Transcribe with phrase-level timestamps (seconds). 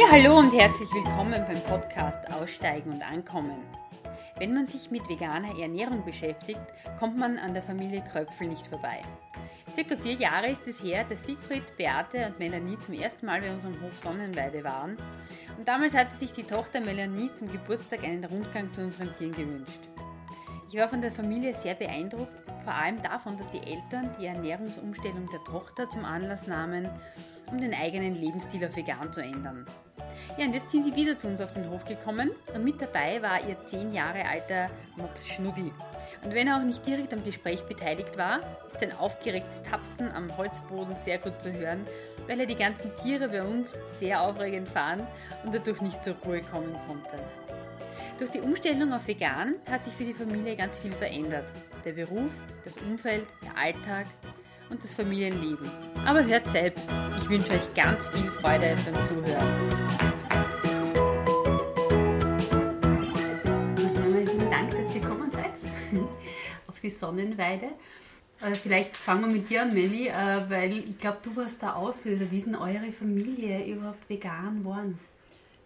[0.00, 3.60] Ja, hallo und herzlich willkommen beim Podcast Aussteigen und Ankommen.
[4.38, 6.62] Wenn man sich mit veganer Ernährung beschäftigt,
[6.98, 9.02] kommt man an der Familie Kröpfel nicht vorbei.
[9.74, 13.52] Circa vier Jahre ist es her, dass Siegfried, Beate und Melanie zum ersten Mal bei
[13.52, 14.96] unserem Hof Sonnenweide waren.
[15.58, 19.80] Und damals hatte sich die Tochter Melanie zum Geburtstag einen Rundgang zu unseren Tieren gewünscht.
[20.70, 25.28] Ich war von der Familie sehr beeindruckt, vor allem davon, dass die Eltern die Ernährungsumstellung
[25.30, 26.88] der Tochter zum Anlass nahmen,
[27.46, 29.66] um den eigenen Lebensstil auf vegan zu ändern.
[30.36, 33.20] Ja, und jetzt sind sie wieder zu uns auf den Hof gekommen und mit dabei
[33.22, 35.72] war ihr zehn Jahre alter Mops Schnuddi.
[36.22, 40.36] Und wenn er auch nicht direkt am Gespräch beteiligt war, ist sein aufgeregtes Tapsen am
[40.36, 41.84] Holzboden sehr gut zu hören,
[42.26, 45.02] weil er die ganzen Tiere bei uns sehr aufregend fand
[45.44, 47.18] und dadurch nicht zur Ruhe kommen konnte.
[48.18, 51.46] Durch die Umstellung auf vegan hat sich für die Familie ganz viel verändert.
[51.84, 52.30] Der Beruf,
[52.64, 54.06] das Umfeld, der Alltag
[54.68, 55.70] und das Familienleben.
[56.04, 56.90] Aber hört selbst.
[57.18, 59.90] Ich wünsche euch ganz viel Freude beim Zuhören.
[64.26, 65.52] Vielen Dank, dass ihr gekommen seid
[66.66, 67.68] auf die Sonnenweide.
[68.42, 70.12] Äh, vielleicht fangen wir mit dir an, Melli, äh,
[70.48, 72.30] weil ich glaube, du warst der Auslöser.
[72.30, 74.98] Wie ist denn eure Familie überhaupt vegan geworden?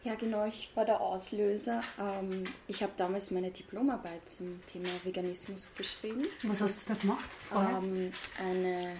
[0.04, 1.80] Ja, genau, ich war der Auslöser.
[1.98, 6.24] Ähm, ich habe damals meine Diplomarbeit zum Thema Veganismus geschrieben.
[6.42, 7.78] Was hast du da gemacht vorher?
[7.78, 8.96] Ähm, eine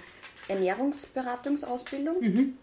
[0.49, 2.21] Ernährungsberatungsausbildung.
[2.21, 2.59] Mhm.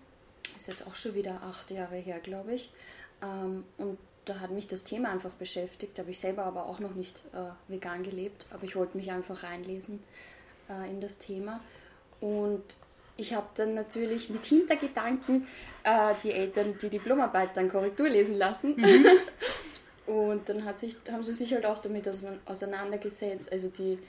[0.55, 2.71] Ist jetzt auch schon wieder acht Jahre her, glaube ich.
[3.21, 5.97] Ähm, und da hat mich das Thema einfach beschäftigt.
[5.97, 9.11] Da habe ich selber aber auch noch nicht äh, vegan gelebt, aber ich wollte mich
[9.11, 10.01] einfach reinlesen
[10.67, 11.61] äh, in das Thema.
[12.19, 12.63] Und
[13.21, 15.47] ich habe dann natürlich mit Hintergedanken
[15.83, 18.75] äh, die Eltern die Diplomarbeit dann Korrektur lesen lassen.
[18.75, 19.05] Mhm.
[20.07, 22.09] Und dann hat sich, haben sie sich halt auch damit
[22.45, 23.99] auseinandergesetzt, also die,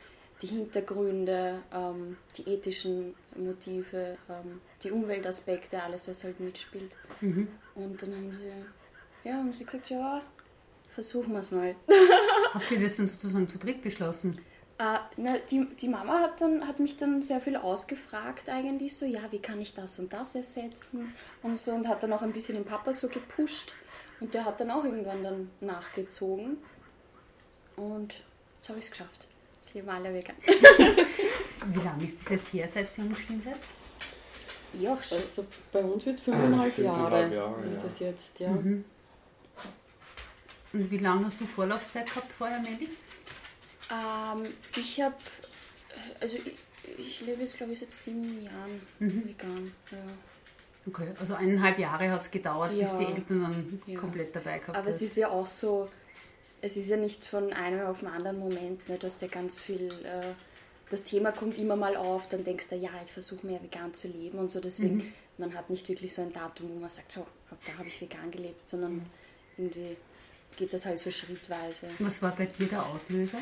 [0.41, 6.97] die Hintergründe, ähm, die ethischen Motive, ähm, die Umweltaspekte, alles, was halt mitspielt.
[7.21, 7.49] Mhm.
[7.75, 10.23] Und dann haben sie, ja, haben sie gesagt, ja,
[10.95, 11.77] versuchen wir es mal.
[12.55, 14.41] Habt ihr das dann sozusagen zu dritt beschlossen?
[14.83, 19.07] Äh, na, die, die Mama hat, dann, hat mich dann sehr viel ausgefragt eigentlich so,
[19.07, 22.33] ja, wie kann ich das und das ersetzen und so und hat dann auch ein
[22.33, 23.75] bisschen den Papa so gepusht
[24.19, 26.57] und der hat dann auch irgendwann dann nachgezogen
[27.77, 28.15] und
[28.57, 29.29] jetzt habe ich es geschafft.
[29.61, 30.35] Jetzt leben alle vegan.
[30.47, 33.61] Wie lange ist das jetzt her, seit ihr umgestiegen seid?
[34.73, 35.19] Ja, schon.
[35.19, 37.87] Also bei uns wird es fünfeinhalb, Fünfeinhalb Jahre, Jahre, ist ja.
[37.87, 38.49] es jetzt, ja.
[38.49, 38.85] Mhm.
[40.73, 42.89] Und wie lange hast du Vorlaufzeit gehabt vorher, Melli?
[43.91, 45.15] Ähm, ich habe,
[46.21, 46.59] also ich,
[46.99, 49.25] ich lebe jetzt glaube ich seit sieben Jahren Mhm.
[49.29, 49.73] vegan.
[49.91, 49.99] Ja.
[50.87, 52.97] Okay, also eineinhalb Jahre hat es gedauert, bis Ja.
[52.99, 54.01] die Eltern dann Ja.
[54.01, 55.03] komplett dabei gehabt Aber es hast.
[55.03, 55.89] ist ja auch so,
[56.61, 59.93] es ist ja nicht von einem auf den anderen Moment, ne, dass der ganz viel,
[60.05, 60.33] äh,
[60.91, 64.09] das Thema kommt immer mal auf, dann denkst du, ja, ich versuche mehr vegan zu
[64.09, 65.13] leben und so, deswegen, Mhm.
[65.39, 67.27] man hat nicht wirklich so ein Datum, wo man sagt, so,
[67.65, 69.03] da habe ich vegan gelebt, sondern Mhm.
[69.57, 69.97] irgendwie
[70.57, 71.89] geht das halt so schrittweise.
[71.99, 73.39] Was war bei dir der Auslöser?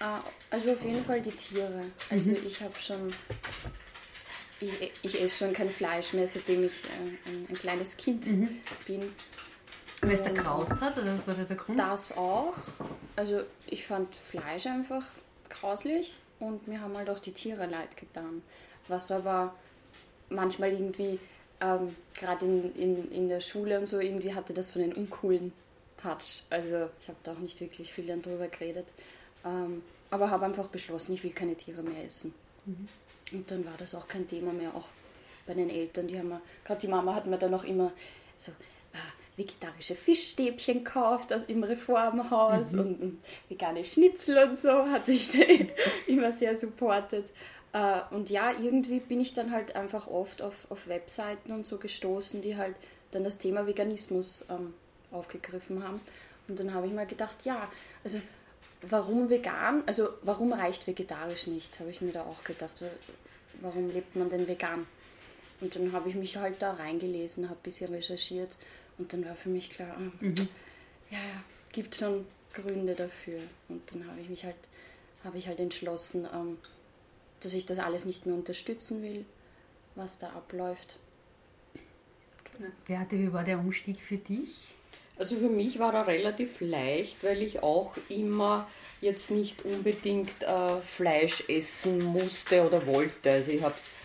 [0.00, 1.84] Ah, also auf jeden Fall die Tiere.
[2.08, 2.38] Also Mhm.
[2.46, 3.12] ich habe schon,
[4.60, 8.60] ich, ich esse schon kein Fleisch mehr, seitdem ich äh, ein, ein kleines Kind Mhm.
[8.86, 9.12] bin.
[10.02, 11.78] Weil es da graust hat oder was war da der Grund?
[11.78, 12.54] Das auch.
[13.16, 15.10] Also ich fand Fleisch einfach
[15.50, 18.42] grauslich und mir haben halt auch die Tiere leid getan.
[18.88, 19.54] Was aber
[20.30, 21.18] manchmal irgendwie,
[21.60, 25.52] ähm, gerade in, in, in der Schule und so, irgendwie hatte das so einen uncoolen
[26.02, 26.42] Touch.
[26.50, 28.86] Also ich habe da auch nicht wirklich viel drüber geredet.
[29.44, 32.34] Ähm, aber habe einfach beschlossen, ich will keine Tiere mehr essen.
[33.32, 34.88] Und dann war das auch kein Thema mehr, auch
[35.46, 36.08] bei den Eltern.
[36.08, 37.92] Die haben mir, gerade die Mama hat mir dann auch immer
[38.36, 38.52] so
[38.92, 45.30] äh, vegetarische Fischstäbchen gekauft aus im Reformhaus und, und vegane Schnitzel und so hatte ich
[46.06, 47.26] immer sehr supportet.
[47.72, 51.78] Äh, und ja, irgendwie bin ich dann halt einfach oft auf, auf Webseiten und so
[51.78, 52.74] gestoßen, die halt
[53.12, 54.74] dann das Thema Veganismus ähm,
[55.12, 56.00] aufgegriffen haben.
[56.48, 57.70] Und dann habe ich mal gedacht, ja,
[58.04, 58.20] also
[58.82, 59.82] warum vegan?
[59.86, 62.80] Also warum reicht vegetarisch nicht, habe ich mir da auch gedacht.
[62.82, 62.86] Wa-
[63.62, 64.86] Warum lebt man denn vegan?
[65.60, 68.56] Und dann habe ich mich halt da reingelesen, habe ein bisschen recherchiert
[68.96, 70.26] und dann war für mich klar, ah,
[71.10, 72.24] ja, ja, gibt schon
[72.54, 73.40] Gründe dafür.
[73.68, 74.56] Und dann habe ich mich halt,
[75.24, 76.56] habe ich halt entschlossen, ähm,
[77.40, 79.26] dass ich das alles nicht mehr unterstützen will,
[79.94, 80.96] was da abläuft.
[82.86, 84.68] Beate, wie war der Umstieg für dich?
[85.20, 88.66] Also für mich war er relativ leicht, weil ich auch immer
[89.02, 93.30] jetzt nicht unbedingt äh, Fleisch essen musste oder wollte.
[93.30, 93.98] Also ich habe es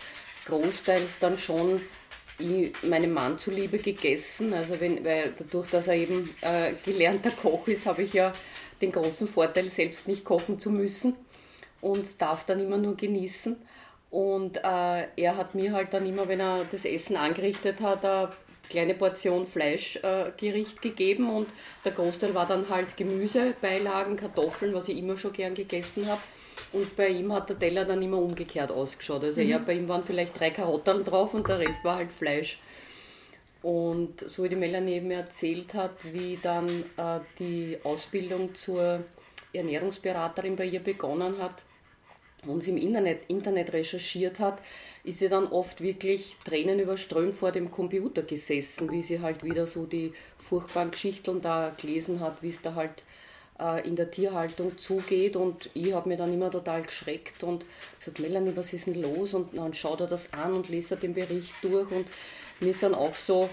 [0.44, 1.80] großteils dann schon
[2.82, 4.52] meinem Mann zuliebe gegessen.
[4.52, 8.30] Also wenn, weil dadurch, dass er eben äh, gelernter Koch ist, habe ich ja
[8.82, 11.16] den großen Vorteil, selbst nicht kochen zu müssen
[11.80, 13.56] und darf dann immer nur genießen.
[14.10, 18.28] Und äh, er hat mir halt dann immer, wenn er das Essen angerichtet hat, ein
[18.68, 21.48] kleine Portion Fleischgericht äh, gegeben und
[21.84, 26.20] der Großteil war dann halt Gemüse, Beilagen, Kartoffeln, was ich immer schon gern gegessen habe.
[26.72, 29.24] Und bei ihm hat der Teller dann immer umgekehrt ausgeschaut.
[29.24, 29.48] Also mhm.
[29.48, 32.58] ja, bei ihm waren vielleicht drei Karotten drauf und der Rest war halt Fleisch.
[33.62, 39.04] Und so wie die Melanie eben erzählt hat, wie dann äh, die Ausbildung zur
[39.52, 41.62] Ernährungsberaterin bei ihr begonnen hat,
[42.48, 44.60] und sie im Internet, Internet recherchiert hat,
[45.04, 49.86] ist sie dann oft wirklich tränenüberströmt vor dem Computer gesessen, wie sie halt wieder so
[49.86, 53.04] die furchtbaren Geschichten da gelesen hat, wie es da halt
[53.58, 55.36] äh, in der Tierhaltung zugeht.
[55.36, 57.64] Und ich habe mir dann immer total geschreckt und
[57.98, 59.34] gesagt, Melanie, was ist denn los?
[59.34, 61.90] Und dann schaut er das an und liest er den Bericht durch.
[61.90, 62.06] Und
[62.60, 63.48] mir ist dann auch so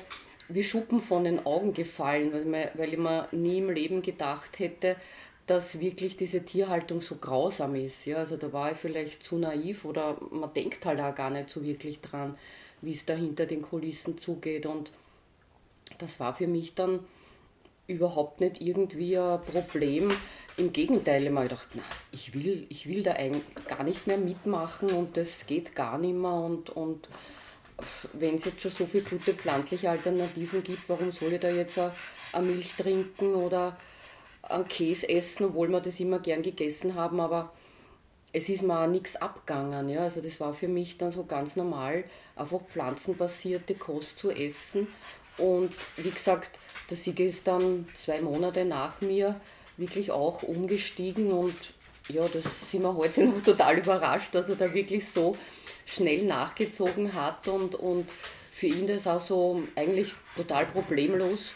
[0.49, 4.97] wie Schuppen von den Augen gefallen, weil, weil ich mir nie im Leben gedacht hätte,
[5.53, 8.05] dass wirklich diese Tierhaltung so grausam ist.
[8.05, 11.51] Ja, also da war ich vielleicht zu naiv oder man denkt halt auch gar nicht
[11.51, 12.35] so wirklich dran,
[12.81, 14.65] wie es da hinter den Kulissen zugeht.
[14.65, 14.89] Und
[15.99, 17.01] das war für mich dann
[17.85, 20.11] überhaupt nicht irgendwie ein Problem.
[20.57, 24.89] Im Gegenteil, ich gedacht, na, ich will, ich will da eigentlich gar nicht mehr mitmachen
[24.89, 26.33] und das geht gar nicht mehr.
[26.33, 27.07] Und, und
[28.13, 31.77] wenn es jetzt schon so viele gute pflanzliche Alternativen gibt, warum soll ich da jetzt
[31.77, 33.77] eine Milch trinken oder
[34.43, 37.51] an Käse essen, obwohl wir das immer gern gegessen haben, aber
[38.33, 39.89] es ist mir auch nichts abgegangen.
[39.89, 40.01] Ja?
[40.01, 42.03] Also das war für mich dann so ganz normal,
[42.35, 44.87] einfach pflanzenbasierte Kost zu essen.
[45.37, 46.59] Und wie gesagt,
[46.89, 49.39] der Sieger ist dann zwei Monate nach mir
[49.77, 51.55] wirklich auch umgestiegen und
[52.09, 55.35] ja, das sind wir heute noch total überrascht, dass er da wirklich so
[55.85, 58.09] schnell nachgezogen hat und, und
[58.51, 61.53] für ihn das auch so eigentlich total problemlos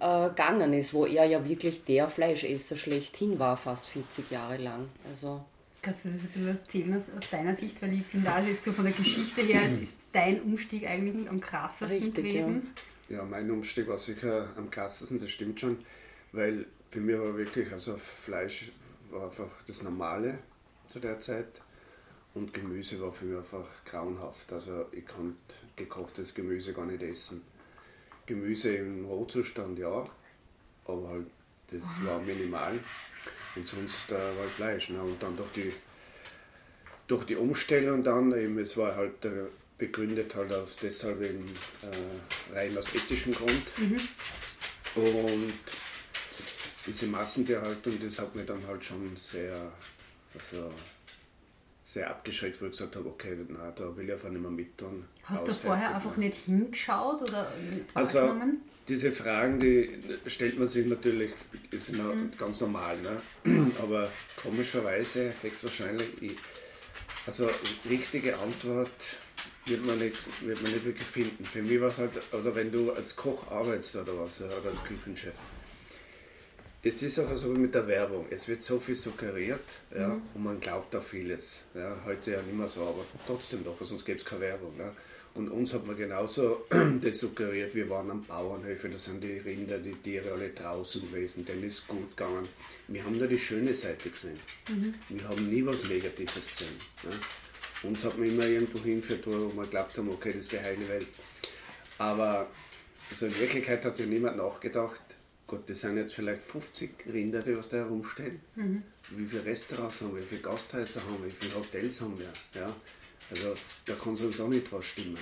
[0.00, 4.88] äh, gegangen ist, wo er ja wirklich der Fleischesser schlechthin war, fast 40 Jahre lang.
[5.08, 5.44] Also
[5.82, 7.80] Kannst du das ein bisschen erzählen aus, aus deiner Sicht?
[7.80, 11.28] Weil ich finde, also ist so von der Geschichte her, es ist dein Umstieg eigentlich
[11.28, 12.74] am krassesten Richtig, gewesen.
[13.08, 13.18] Ja.
[13.18, 15.78] ja, mein Umstieg war sicher am krassesten, das stimmt schon,
[16.32, 18.72] weil für mich war wirklich, also Fleisch
[19.10, 20.38] war einfach das Normale
[20.88, 21.60] zu der Zeit
[22.34, 24.52] und Gemüse war für mich einfach grauenhaft.
[24.52, 25.36] Also ich konnte
[25.76, 27.42] gekochtes Gemüse gar nicht essen.
[28.26, 30.08] Gemüse im Rohzustand, ja,
[30.84, 31.26] aber halt,
[31.70, 32.78] das war minimal.
[33.54, 34.90] Und sonst äh, war Fleisch.
[34.90, 35.00] Ne?
[35.00, 35.72] Und dann durch die,
[37.06, 39.46] durch die Umstellung dann, eben, es war halt äh,
[39.78, 41.52] begründet halt aus deshalb eben,
[41.82, 43.78] äh, rein aus ethischem Grund.
[43.78, 44.00] Mhm.
[44.94, 45.54] Und
[46.86, 49.72] diese Massentierhaltung, das hat mich dann halt schon sehr,
[50.34, 50.72] also
[51.96, 54.76] sehr abgeschreckt, weil ich gesagt habe, okay, na, da will ich einfach nicht mehr mit
[54.76, 55.06] tun.
[55.24, 57.50] Hast du vorher einfach nicht hingeschaut oder
[57.94, 58.34] Also
[58.86, 61.32] diese Fragen, die stellt man sich natürlich,
[61.70, 62.32] ist mhm.
[62.38, 63.72] ganz normal, ne?
[63.82, 64.10] aber
[64.42, 66.36] komischerweise höchstwahrscheinlich, ich,
[67.26, 67.48] also
[67.88, 68.90] richtige Antwort
[69.64, 71.44] wird man, nicht, wird man nicht wirklich finden.
[71.44, 74.84] Für mich war es halt, oder wenn du als Koch arbeitest oder was, oder als
[74.84, 75.34] Küchenchef,
[76.88, 78.26] es ist einfach so wie mit der Werbung.
[78.30, 80.22] Es wird so viel suggeriert ja, mhm.
[80.34, 81.58] und man glaubt da vieles.
[81.74, 81.96] Ja.
[82.04, 84.74] Heute ja nicht mehr so, aber trotzdem doch, sonst gäbe es keine Werbung.
[84.78, 84.92] Ja.
[85.34, 86.66] Und uns hat man genauso
[87.02, 91.44] das suggeriert, wir waren am Bauernhöfe, da sind die Rinder, die Tiere alle draußen gewesen,
[91.44, 92.48] denen ist gut gegangen.
[92.88, 94.38] Wir haben nur die schöne Seite gesehen.
[94.68, 94.94] Mhm.
[95.08, 96.76] Wir haben nie was Negatives gesehen.
[97.02, 97.88] Ja.
[97.88, 100.88] Uns hat man immer irgendwo hingeführt, wo wir glaubt haben, okay, das ist die heile
[100.88, 101.08] Welt.
[101.98, 102.48] Aber
[103.10, 105.00] also in Wirklichkeit hat ja niemand nachgedacht,
[105.46, 108.40] Gott, das sind jetzt vielleicht 50 Rinder, die was da herumstehen.
[108.56, 108.82] Mhm.
[109.10, 112.32] Wie viele Restaurants haben wir, wie viele Gasthäuser haben wir, wie viele Hotels haben wir.
[112.60, 112.74] Ja?
[113.30, 115.18] Also da kann auch nicht was stimmen.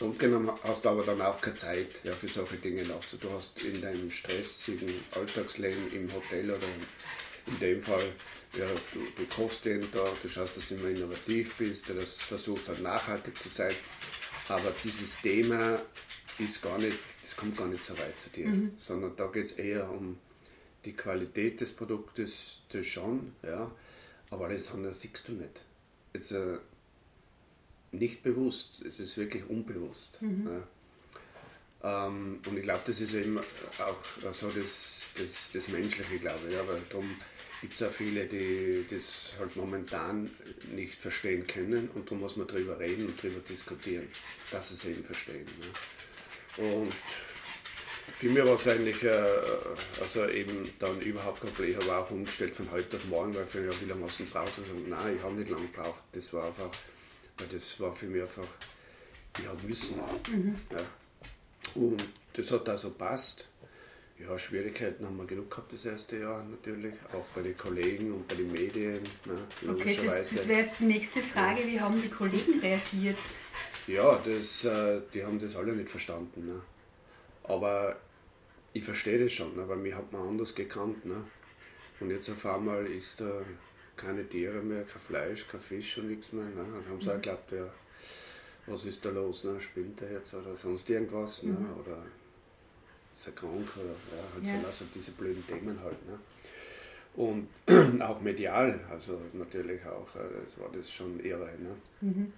[0.00, 3.30] Und genommen hast du aber dann auch keine Zeit ja, für solche Dinge nachzutun.
[3.30, 6.66] Du hast in deinem stressigen Alltagsleben im Hotel oder
[7.46, 8.12] in dem Fall,
[8.58, 12.16] ja, du, du kochst jeden Tag, du schaust, dass du immer innovativ bist, du das
[12.16, 13.74] versuchst halt nachhaltig zu sein.
[14.48, 15.80] Aber dieses Thema
[16.38, 18.72] ist gar nicht, das kommt gar nicht so weit zu dir, mhm.
[18.78, 20.18] sondern da geht es eher um
[20.84, 23.70] die Qualität des Produktes, das schon, ja,
[24.30, 25.60] aber das andere siehst du nicht.
[26.12, 26.58] Jetzt äh,
[27.92, 30.20] nicht bewusst, es ist wirklich unbewusst.
[30.20, 30.48] Mhm.
[31.82, 32.06] Ja.
[32.06, 36.54] Ähm, und ich glaube, das ist eben auch so das, das, das Menschliche, glaube ich,
[36.54, 37.14] ja, weil darum
[37.60, 40.30] gibt es auch viele, die das halt momentan
[40.74, 44.08] nicht verstehen können und darum muss man darüber reden und darüber diskutieren,
[44.50, 45.46] dass sie es eben verstehen.
[45.60, 45.68] Ja.
[46.56, 46.92] Und
[48.18, 49.22] für mich war es eigentlich äh,
[50.00, 51.78] also eben dann überhaupt kein Problem.
[51.78, 54.58] Ich habe auch umgestellt von heute auf morgen, weil für mich, hast du braucht?
[54.58, 56.02] Also, nein, ich habe nicht lange gebraucht.
[56.12, 56.70] Das war einfach,
[57.50, 58.46] das war für mich einfach,
[59.38, 59.96] ich habe müssen.
[60.30, 60.56] Mhm.
[60.70, 61.80] Ja.
[61.80, 63.48] Und das hat also passt.
[64.18, 68.28] Ja, Schwierigkeiten haben wir genug gehabt das erste Jahr natürlich, auch bei den Kollegen und
[68.28, 69.00] bei den Medien.
[69.24, 69.36] Ne,
[69.68, 71.66] okay, das, das wäre jetzt die nächste Frage.
[71.66, 73.18] Wie haben die Kollegen reagiert?
[73.86, 76.46] Ja, das, äh, die haben das alle nicht verstanden.
[76.46, 76.60] Ne?
[77.44, 77.96] Aber
[78.72, 81.04] ich verstehe das schon, aber mir hat man anders gekannt.
[81.04, 81.24] Ne?
[82.00, 83.42] Und jetzt auf einmal ist da
[83.96, 86.44] keine Tiere mehr, kein Fleisch, kein Fisch und nichts mehr.
[86.44, 86.54] Ne?
[86.56, 87.68] Dann haben sie auch geglaubt, ja,
[88.66, 89.44] was ist da los?
[89.44, 89.60] Ne?
[89.60, 91.42] Spinnt er jetzt oder sonst irgendwas?
[91.42, 91.52] Ne?
[91.52, 91.80] Mhm.
[91.80, 92.02] Oder
[93.12, 93.68] ist er krank?
[93.76, 94.60] Oder ja, halt ja.
[94.60, 95.98] so also diese blöden Themen halt.
[96.08, 96.18] Ne?
[97.16, 97.48] Und
[98.02, 101.52] auch medial, also natürlich auch, das war das schon irre.
[101.58, 101.76] Ne?
[102.00, 102.32] Mhm.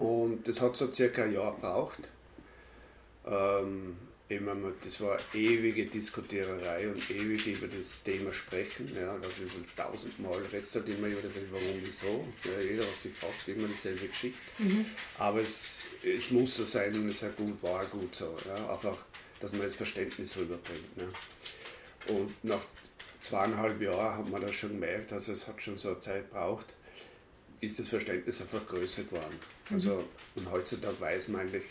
[0.00, 2.08] Und das hat so circa ein Jahr gebraucht.
[3.26, 3.96] Ähm,
[4.30, 8.90] immer, das war ewige Diskutiererei und ewig über das Thema sprechen.
[8.94, 12.24] Ja, das ist halt tausendmal, redest halt immer über das, warum, wieso.
[12.44, 14.40] Ja, jeder, was sie fragt, immer dieselbe Geschichte.
[14.58, 14.86] Mhm.
[15.18, 18.34] Aber es, es muss so sein und es gut, war gut so.
[18.46, 18.96] Ja, einfach,
[19.40, 20.96] dass man das Verständnis rüberbringt.
[20.96, 22.14] Ja.
[22.14, 22.64] Und nach
[23.20, 26.66] zweieinhalb Jahren hat man das schon gemerkt, also es hat schon so eine Zeit gebraucht,
[27.60, 29.38] ist das Verständnis einfach größer geworden.
[29.68, 29.76] Mhm.
[29.76, 30.04] Also,
[30.36, 31.64] und heutzutage weiß man eigentlich,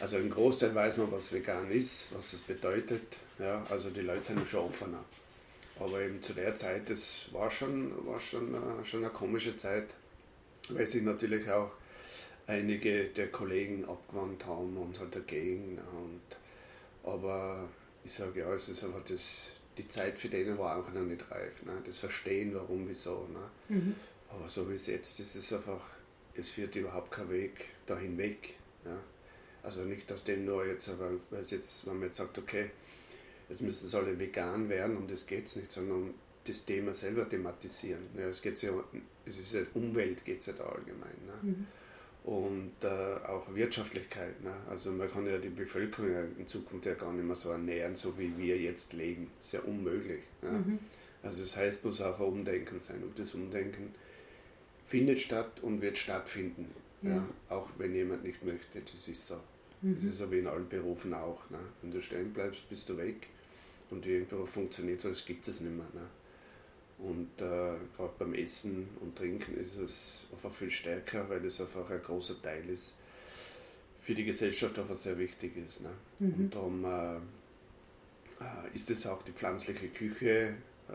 [0.00, 3.16] also im Großteil weiß man, was vegan ist, was es bedeutet.
[3.38, 5.04] Ja, also die Leute sind schon offener.
[5.78, 9.86] Aber eben zu der Zeit, das war schon, war schon, äh, schon eine komische Zeit,
[10.68, 11.72] weil sich natürlich auch
[12.46, 15.78] einige der Kollegen abgewandt haben und halt dagegen.
[15.78, 17.68] Und, aber
[18.04, 21.28] ich sage ja, es ist einfach das, die Zeit für denen war einfach noch nicht
[21.30, 21.62] reif.
[21.64, 21.72] Ne?
[21.84, 23.26] Das Verstehen, warum, wieso.
[23.32, 23.76] Ne?
[23.76, 23.94] Mhm.
[24.34, 25.80] Aber so wie es jetzt ist, ist es einfach,
[26.34, 28.54] es führt überhaupt kein Weg dahin weg.
[28.84, 28.98] Ja?
[29.62, 32.70] Also nicht aus dem nur jetzt, weil es jetzt, wenn man jetzt sagt, okay,
[33.48, 36.14] jetzt müssen es alle vegan werden und das geht es nicht, sondern
[36.44, 38.02] das Thema selber thematisieren.
[38.16, 38.72] Ja, es geht ja,
[39.24, 41.16] es ist ja Umwelt geht es ja da allgemein.
[41.26, 41.32] Ne?
[41.42, 41.66] Mhm.
[42.24, 44.42] Und äh, auch Wirtschaftlichkeit.
[44.42, 44.52] Ne?
[44.68, 48.18] Also man kann ja die Bevölkerung in Zukunft ja gar nicht mehr so ernähren, so
[48.18, 49.30] wie wir jetzt leben.
[49.40, 50.22] Ist ja unmöglich.
[50.42, 50.50] Ne?
[50.50, 50.78] Mhm.
[51.22, 53.02] Also das heißt, muss auch ein Umdenken sein.
[53.02, 53.94] Und das Umdenken
[54.84, 56.66] findet statt und wird stattfinden.
[57.02, 57.10] Ja.
[57.10, 57.28] ja.
[57.48, 59.40] Auch wenn jemand nicht möchte, das ist so.
[59.82, 59.96] Mhm.
[59.96, 61.48] Das ist so wie in allen Berufen auch.
[61.50, 61.58] Ne?
[61.82, 63.28] Wenn du stehen bleibst, bist du weg
[63.90, 65.86] und irgendwo funktioniert so, das gibt es nicht mehr.
[65.92, 66.06] Ne?
[66.98, 71.90] Und äh, gerade beim Essen und Trinken ist es einfach viel stärker, weil es einfach
[71.90, 72.94] ein großer Teil ist,
[74.00, 75.80] für die Gesellschaft einfach sehr wichtig ist.
[75.80, 75.90] Ne?
[76.20, 76.34] Mhm.
[76.34, 80.54] Und darum äh, äh ist es auch die pflanzliche Küche,
[80.88, 80.92] äh,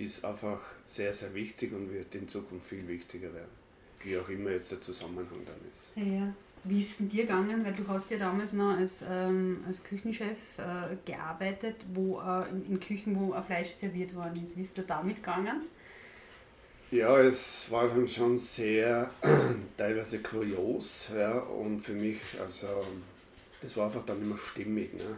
[0.00, 3.60] ist einfach sehr, sehr wichtig und wird in Zukunft viel wichtiger werden.
[4.02, 5.90] Wie auch immer jetzt der Zusammenhang dann ist.
[5.94, 6.32] Ja.
[6.64, 7.64] Wie ist es dir gegangen?
[7.64, 12.72] Weil du hast ja damals noch als, ähm, als Küchenchef äh, gearbeitet, wo äh, in,
[12.72, 14.56] in, Küchen, wo Fleisch serviert worden ist.
[14.56, 15.62] Wie ist dir damit gegangen?
[16.90, 19.10] Ja, es war dann schon sehr
[19.76, 21.08] teilweise kurios.
[21.16, 22.66] Ja, und für mich, also
[23.62, 24.92] das war einfach dann immer stimmig.
[24.94, 25.16] Ne?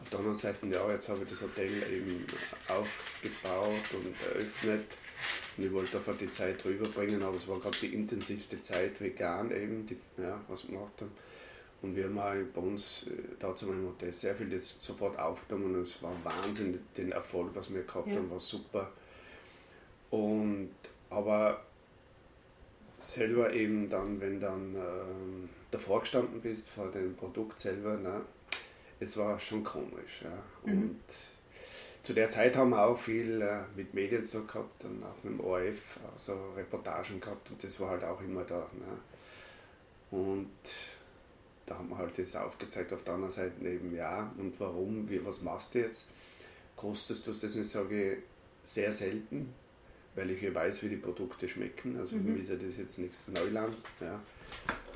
[0.00, 2.24] Auf der anderen Seite, ja, jetzt habe ich das Hotel eben
[2.68, 4.86] aufgebaut und eröffnet
[5.56, 9.50] und ich wollte einfach die Zeit rüberbringen, aber es war gerade die intensivste Zeit vegan
[9.50, 11.10] eben, die, ja, was wir gemacht haben.
[11.80, 15.18] Und wir haben auch bei uns äh, da zu meinem Hotel sehr viel das sofort
[15.18, 18.16] aufgenommen und es war Wahnsinn, den Erfolg, was wir gehabt ja.
[18.16, 18.90] haben, war super.
[20.10, 20.70] Und
[21.10, 21.62] aber
[22.96, 28.22] selber eben dann, wenn dann ähm, davor gestanden bist vor dem Produkt selber, ne,
[29.00, 30.22] es war schon komisch.
[30.22, 30.70] Ja.
[30.70, 30.82] Mhm.
[30.82, 31.00] Und
[32.02, 35.34] zu der Zeit haben wir auch viel äh, mit Medien zu gehabt und auch mit
[35.34, 38.66] dem ORF, also Reportagen gehabt und das war halt auch immer da.
[38.78, 40.18] Ne?
[40.18, 40.48] Und
[41.66, 45.24] da haben wir halt das aufgezeigt, auf der anderen Seite eben ja und warum, wie,
[45.24, 46.08] was machst du jetzt?
[46.76, 48.18] Kostest du das nicht, sage ich,
[48.64, 49.52] sehr selten,
[50.14, 51.98] weil ich ja weiß, wie die Produkte schmecken.
[51.98, 52.24] Also mhm.
[52.24, 53.76] für mich ist ja das jetzt nichts Neuland.
[54.00, 54.20] Ja.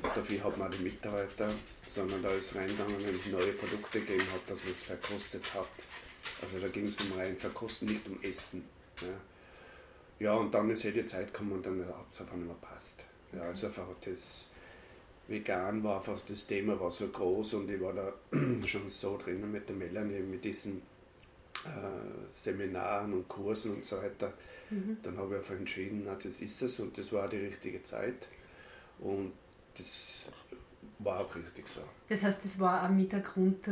[0.01, 1.53] Und dafür hat man die Mitarbeiter,
[1.87, 5.67] sondern da ist reingegangen und neue Produkte gegeben hat, dass man es verkostet hat.
[6.41, 8.63] Also da ging es um rein Verkosten, nicht um Essen.
[9.01, 12.47] Ja, ja und dann ist halt die Zeit gekommen und dann hat es einfach nicht
[12.47, 13.03] mehr passt.
[13.33, 14.49] Ja, also einfach das
[15.27, 18.13] Vegan war einfach das Thema war so groß und ich war da
[18.65, 20.81] schon so drinnen mit der Melanie, mit diesen
[21.65, 24.33] äh, Seminaren und Kursen und so weiter.
[24.69, 24.97] Mhm.
[25.01, 28.27] Dann habe ich einfach entschieden, na, das ist es und das war die richtige Zeit.
[28.99, 29.33] Und
[29.77, 30.29] das
[31.03, 31.81] war auch richtig so.
[32.09, 33.71] Das heißt, das war auch mit der Grund, äh,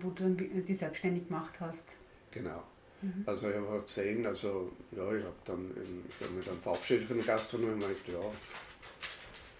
[0.00, 1.86] wo du die selbstständig gemacht hast?
[2.30, 2.62] Genau.
[3.02, 3.24] Mhm.
[3.26, 5.70] Also ich habe gesehen, also ja, ich habe dann
[6.08, 8.20] ich hab mich dann verabschiedet von der Gastronomie und meinte, ja,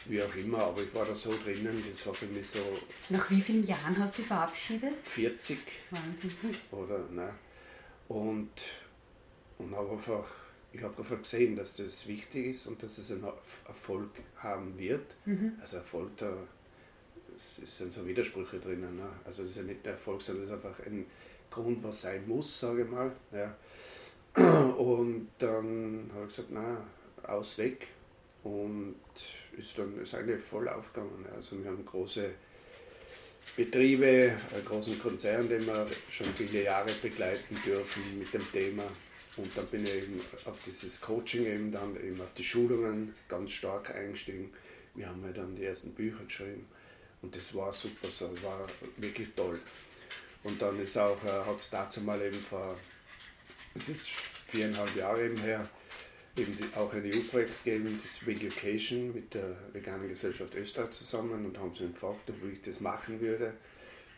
[0.09, 2.59] wie auch immer, aber ich war da so drinnen, das war für mich so.
[3.09, 4.95] Nach wie vielen Jahren hast du dich verabschiedet?
[5.05, 5.59] 40.
[5.91, 6.31] Wahnsinn.
[6.71, 7.35] Oder, ne?
[8.09, 8.51] Und,
[9.59, 10.27] und habe einfach,
[10.73, 13.25] ich habe einfach gesehen, dass das wichtig ist und dass es einen
[13.67, 15.17] Erfolg haben wird.
[15.25, 15.55] Mhm.
[15.61, 16.33] Also Erfolg, da
[17.37, 18.97] es sind so Widersprüche drinnen.
[18.97, 19.09] Ne?
[19.25, 21.07] Also es ist ja nicht der Erfolg, sondern es ist einfach ein
[21.51, 23.13] Grund, was sein muss, sage ich mal.
[23.33, 23.57] Ja.
[24.77, 26.85] Und dann habe ich gesagt, na,
[27.23, 27.89] aus weg.
[28.43, 28.97] Und
[29.57, 31.27] ist dann ist eigentlich voll aufgegangen.
[31.35, 32.31] Also wir haben große
[33.57, 38.85] Betriebe, einen großen Konzern, den wir schon viele Jahre begleiten dürfen mit dem Thema.
[39.37, 43.51] Und dann bin ich eben auf dieses Coaching eben dann eben auf die Schulungen ganz
[43.51, 44.53] stark eingestiegen.
[44.95, 46.67] Wir haben ja dann die ersten Bücher geschrieben
[47.27, 48.69] und das war super, so war
[48.99, 49.59] wirklich toll.
[50.45, 52.79] Und dann ist auch, äh, hat es dazu mal eben vor,
[53.75, 54.09] ist jetzt
[54.47, 55.69] viereinhalb Jahre eben her,
[56.37, 61.59] eben die, auch ein EU-Projekt gegeben, das Vegucation mit der Veganen Gesellschaft Österreich zusammen und
[61.59, 63.55] haben sie gefragt, ob ich das machen würde.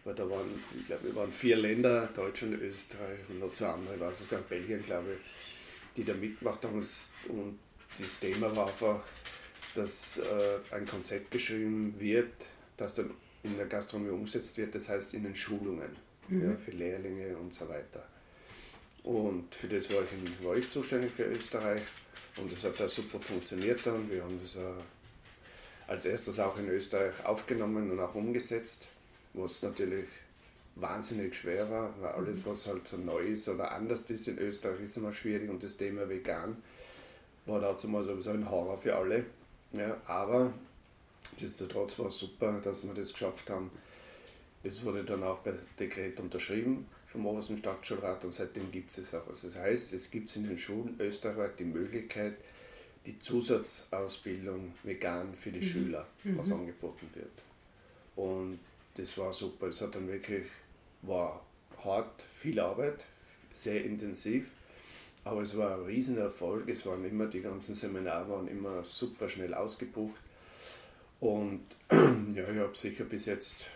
[0.05, 3.95] Weil da waren, ich glaube, wir waren vier Länder, Deutschland, Österreich und noch zwei andere,
[3.95, 6.87] ich weiß es gar nicht, Belgien, glaube ich, die da mitgemacht haben.
[7.29, 7.59] Und
[7.99, 9.00] das Thema war einfach,
[9.75, 12.33] dass äh, ein Konzept geschrieben wird,
[12.79, 13.11] das dann
[13.43, 15.95] in der Gastronomie umgesetzt wird, das heißt in den Schulungen
[16.29, 16.51] mhm.
[16.51, 18.03] ja, für Lehrlinge und so weiter.
[19.05, 21.83] Und für das war ich, in, war ich zuständig für Österreich
[22.37, 24.11] und das hat da super funktioniert dann.
[24.11, 24.81] Wir haben das äh,
[25.87, 28.87] als erstes auch in Österreich aufgenommen und auch umgesetzt,
[29.35, 30.07] was natürlich
[30.75, 34.81] wahnsinnig schwer war, weil alles, was halt so neu ist oder anders ist in Österreich,
[34.81, 36.57] ist immer schwierig und das Thema vegan
[37.47, 39.25] war dazu mal sowieso ein Horror für alle.
[39.73, 40.53] Ja, aber
[41.33, 43.71] nichtsdestotrotz war es super, dass wir das geschafft haben.
[44.63, 49.15] Es wurde dann auch per Dekret unterschrieben vom obersten Stadtschulrat und seitdem gibt es es
[49.15, 49.27] auch.
[49.29, 52.35] Also das heißt, es gibt in den Schulen österreichweit die Möglichkeit,
[53.07, 55.65] die Zusatzausbildung vegan für die mhm.
[55.65, 56.55] Schüler, was mhm.
[56.55, 57.31] angeboten wird.
[58.17, 58.59] Und
[58.97, 59.69] das war super.
[59.69, 60.45] Es hat dann wirklich,
[61.03, 61.45] war
[61.83, 63.05] hart, viel Arbeit,
[63.53, 64.51] sehr intensiv,
[65.25, 66.69] aber es war ein Riesenerfolg.
[66.69, 70.21] Es waren immer, die ganzen Seminare waren immer super schnell ausgebucht.
[71.21, 73.67] Und ja, ich habe sicher bis jetzt,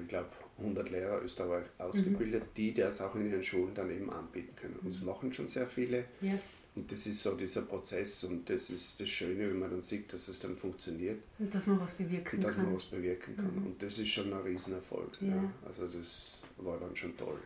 [0.00, 2.54] ich glaube, 100 Lehrer Österreich ausgebildet, mhm.
[2.56, 4.76] die das auch in ihren Schulen dann eben anbieten können.
[4.82, 5.06] Und das mhm.
[5.06, 6.04] machen schon sehr viele.
[6.20, 6.38] Ja.
[6.74, 10.10] Und das ist so dieser Prozess und das ist das Schöne, wenn man dann sieht,
[10.12, 11.20] dass es dann funktioniert.
[11.38, 12.64] Und dass man was bewirken und dass kann.
[12.64, 13.54] man was bewirken kann.
[13.54, 13.66] Mhm.
[13.66, 15.10] Und das ist schon ein Riesenerfolg.
[15.20, 15.28] Ja.
[15.28, 15.52] ja.
[15.66, 17.38] Also das war dann schon toll.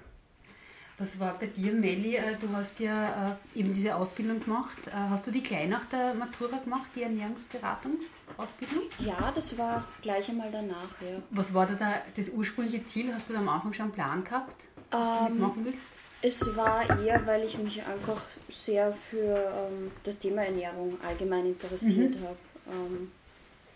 [0.98, 2.14] Was war bei dir, Melli?
[2.16, 4.86] Äh, du hast ja äh, eben diese Ausbildung gemacht.
[4.86, 7.98] Äh, hast du die gleich nach der Matura gemacht, die Ernährungsberatung?
[8.36, 8.82] Ausbildung?
[8.98, 11.22] Ja, das war gleich einmal danach, ja.
[11.30, 13.12] Was war da das ursprüngliche Ziel?
[13.14, 15.90] Hast du da am Anfang schon einen Plan gehabt, was ähm, du mitmachen willst?
[16.22, 22.18] Es war eher, weil ich mich einfach sehr für ähm, das Thema Ernährung allgemein interessiert
[22.18, 22.24] mhm.
[22.24, 22.36] habe.
[22.68, 23.12] Ähm,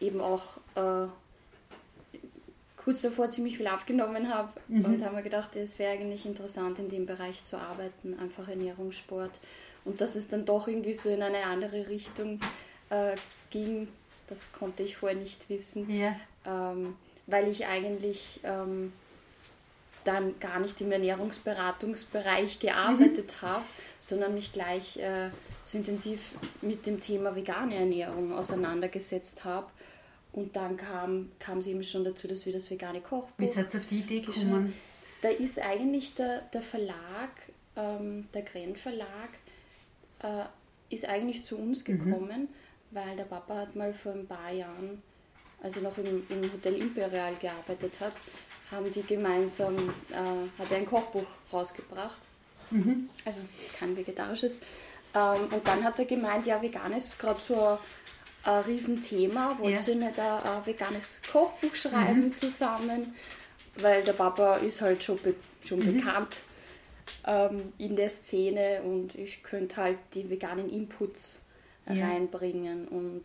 [0.01, 1.07] eben auch äh,
[2.77, 4.85] kurz davor ziemlich viel aufgenommen habe mhm.
[4.85, 9.39] und habe mir gedacht, es wäre eigentlich interessant, in dem Bereich zu arbeiten, einfach Ernährungssport.
[9.85, 12.41] Und dass es dann doch irgendwie so in eine andere Richtung
[12.89, 13.17] äh,
[13.51, 13.89] ging,
[14.31, 16.17] das konnte ich vorher nicht wissen, ja.
[16.47, 18.93] ähm, weil ich eigentlich ähm,
[20.05, 23.47] dann gar nicht im Ernährungsberatungsbereich gearbeitet mhm.
[23.47, 23.65] habe,
[23.99, 25.31] sondern mich gleich äh,
[25.63, 29.67] so intensiv mit dem Thema vegane Ernährung auseinandergesetzt habe
[30.33, 33.39] und dann kam, kam es eben schon dazu, dass wir das vegane Kochbuch.
[33.39, 34.73] Wie seid ihr auf die Idee gekommen?
[35.23, 37.31] Da ist eigentlich der, der Verlag,
[37.77, 39.31] ähm, der Gren Verlag,
[40.23, 40.45] äh,
[40.89, 41.99] ist eigentlich zu uns mhm.
[41.99, 42.49] gekommen, mhm.
[42.91, 45.03] Weil der Papa hat mal vor ein paar Jahren,
[45.63, 48.15] als er noch im, im Hotel Imperial gearbeitet hat,
[48.71, 50.15] haben die gemeinsam, äh,
[50.59, 52.21] hat er ein Kochbuch rausgebracht.
[52.71, 53.09] Mhm.
[53.25, 53.41] Also
[53.79, 54.53] kein vegetarisches.
[55.15, 57.79] Ähm, und dann hat er gemeint, ja, vegan ist gerade so
[58.45, 59.59] ein Riesenthema.
[59.59, 59.93] Wollt ja.
[59.93, 62.33] ihr nicht ein, ein, veganes Kochbuch schreiben mhm.
[62.33, 63.15] zusammen?
[63.77, 65.97] Weil der Papa ist halt schon, be schon mhm.
[65.97, 66.41] bekannt
[67.27, 71.43] ähm, in der Szene und ich könnte halt die veganen Inputs
[71.87, 72.09] ja.
[72.09, 73.25] reinbringen und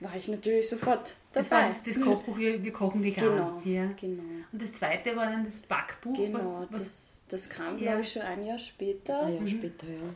[0.00, 1.14] war ich natürlich sofort dabei.
[1.32, 3.24] Das war das, das Kochbuch, wir, wir, kochen vegan.
[3.24, 3.90] Genau, ja.
[4.00, 4.22] genau.
[4.52, 6.16] Und das zweite war dann das Backbuch.
[6.16, 7.90] Genau, was, was das, das kam, ja.
[7.90, 9.22] glaube ich, schon ein Jahr später.
[9.22, 9.48] Ein Jahr mhm.
[9.48, 10.14] später, ja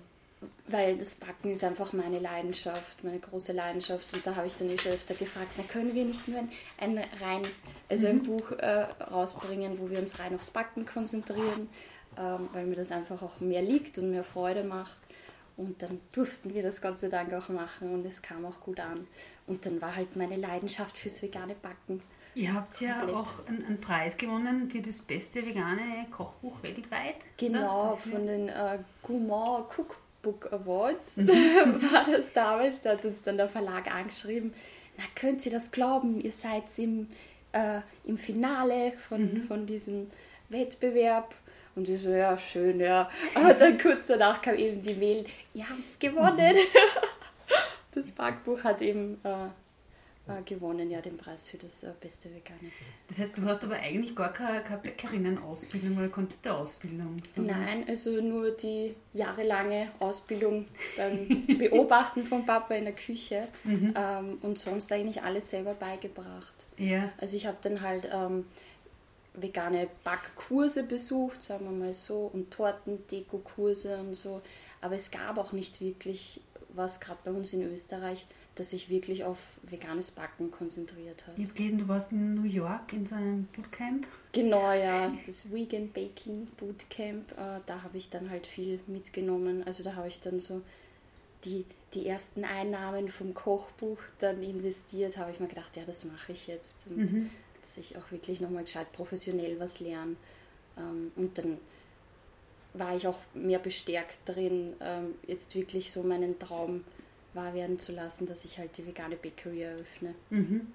[0.67, 4.13] weil das Backen ist einfach meine Leidenschaft, meine große Leidenschaft.
[4.15, 6.49] Und da habe ich dann eh schon öfter gefragt, na können wir nicht nur ein,
[6.79, 7.43] ein rein,
[7.89, 8.23] also ein mhm.
[8.25, 11.69] Buch äh, rausbringen, wo wir uns rein aufs Backen konzentrieren,
[12.19, 14.97] ähm, weil mir das einfach auch mehr liegt und mehr Freude macht.
[15.57, 18.81] Und dann durften wir das Gott sei Dank auch machen und es kam auch gut
[18.81, 19.07] an.
[19.47, 22.03] Und dann war halt meine Leidenschaft fürs vegane Backen.
[22.35, 23.17] Ihr habt ja komplett.
[23.17, 27.17] auch einen, einen, Preis gewonnen für das beste vegane Kochbuch weltweit.
[27.37, 27.97] Genau, oder?
[27.97, 31.29] von den äh, Gourmand Cookbook Book Awards mhm.
[31.93, 32.81] war das damals.
[32.81, 34.53] Da hat uns dann der Verlag angeschrieben,
[34.97, 37.09] na könnt ihr das glauben, ihr seid im,
[37.53, 39.43] äh, im Finale von, mhm.
[39.45, 40.11] von diesem
[40.49, 41.35] Wettbewerb.
[41.75, 43.09] Und ich so, ja, schön, ja.
[43.35, 46.55] Aber dann kurz danach kam eben die Mail, ihr habt es gewonnen.
[46.55, 46.79] Mhm.
[47.93, 49.49] Das Backbuch hat eben äh,
[50.27, 52.73] äh, gewonnen, ja, den Preis für das äh, beste Vegane.
[53.09, 57.21] Das heißt, du hast aber eigentlich gar keine, keine Bäckerinnenausbildung oder Konditorausbildung?
[57.37, 60.65] Nein, also nur die jahrelange Ausbildung
[60.97, 63.93] beim Beobachten von Papa in der Küche mhm.
[63.95, 66.55] ähm, und sonst eigentlich alles selber beigebracht.
[66.79, 67.11] Ja.
[67.19, 68.47] Also ich habe dann halt ähm,
[69.35, 74.41] vegane Backkurse besucht, sagen wir mal so, und Tortendeko-Kurse und so.
[74.81, 76.41] Aber es gab auch nicht wirklich
[76.75, 81.37] was, gerade bei uns in Österreich, das sich wirklich auf veganes Backen konzentriert hat.
[81.37, 84.07] Ich habe gelesen, du warst in New York in so einem Bootcamp.
[84.33, 87.33] Genau, ja, das Vegan Baking Bootcamp.
[87.33, 89.65] Äh, da habe ich dann halt viel mitgenommen.
[89.67, 90.63] Also da habe ich dann so
[91.45, 96.33] die, die ersten Einnahmen vom Kochbuch dann investiert, habe ich mir gedacht, ja, das mache
[96.33, 96.77] ich jetzt.
[96.89, 97.31] Und mhm.
[97.65, 100.17] Dass ich auch wirklich nochmal gescheit professionell was lerne.
[100.77, 101.59] Ähm, und dann
[102.75, 106.85] war ich auch mehr bestärkt drin, ähm, jetzt wirklich so meinen Traum
[107.33, 110.15] wahr werden zu lassen, dass ich halt die vegane Bakery eröffne.
[110.31, 110.73] Mhm.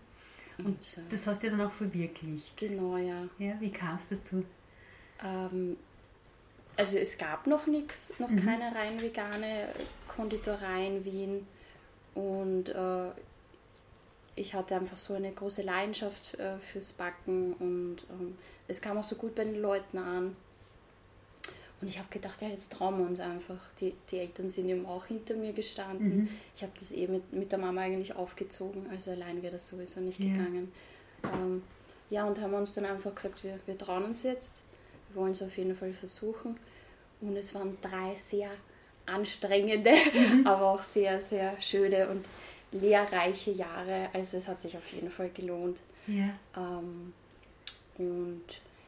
[0.57, 2.55] Und, Und äh, das hast du dann auch verwirklicht?
[2.57, 3.27] Genau, ja.
[3.37, 4.43] Ja, wie kam es dazu?
[5.23, 5.77] Ähm,
[6.75, 8.45] also es gab noch nichts, noch mhm.
[8.45, 9.69] keine rein vegane
[10.07, 11.47] Konditorei in Wien.
[12.13, 13.11] Und äh,
[14.39, 19.03] ich hatte einfach so eine große Leidenschaft äh, fürs Backen und ähm, es kam auch
[19.03, 20.35] so gut bei den Leuten an.
[21.81, 23.57] Und ich habe gedacht, ja, jetzt trauen wir uns einfach.
[23.79, 26.17] Die, die Eltern sind eben auch hinter mir gestanden.
[26.17, 26.29] Mhm.
[26.55, 29.99] Ich habe das eben mit, mit der Mama eigentlich aufgezogen, also allein wäre das sowieso
[29.99, 30.27] nicht ja.
[30.27, 30.71] gegangen.
[31.23, 31.63] Ähm,
[32.09, 34.61] ja, und haben uns dann einfach gesagt, wir, wir trauen uns jetzt.
[35.09, 36.57] Wir wollen es auf jeden Fall versuchen.
[37.21, 38.49] Und es waren drei sehr
[39.05, 40.45] anstrengende, mhm.
[40.47, 42.25] aber auch sehr, sehr schöne und
[42.71, 44.09] lehrreiche Jahre.
[44.13, 45.79] Also es hat sich auf jeden Fall gelohnt.
[46.07, 46.29] Ja.
[46.55, 47.13] Ähm,
[47.97, 48.43] und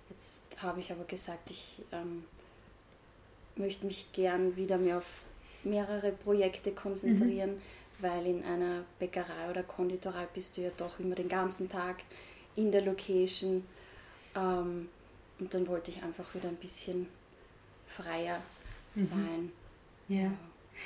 [0.10, 2.24] jetzt habe ich aber gesagt, ich ähm,
[3.56, 5.26] möchte mich gern wieder mehr auf
[5.64, 7.62] mehrere Projekte konzentrieren, mhm.
[8.00, 11.98] weil in einer Bäckerei oder Konditorei bist du ja doch immer den ganzen Tag
[12.56, 13.64] in der Location.
[14.36, 14.90] Ähm,
[15.40, 17.08] und dann wollte ich einfach wieder ein bisschen
[17.88, 18.42] freier
[18.96, 19.06] mhm.
[19.06, 19.52] sein.
[20.08, 20.32] Ja.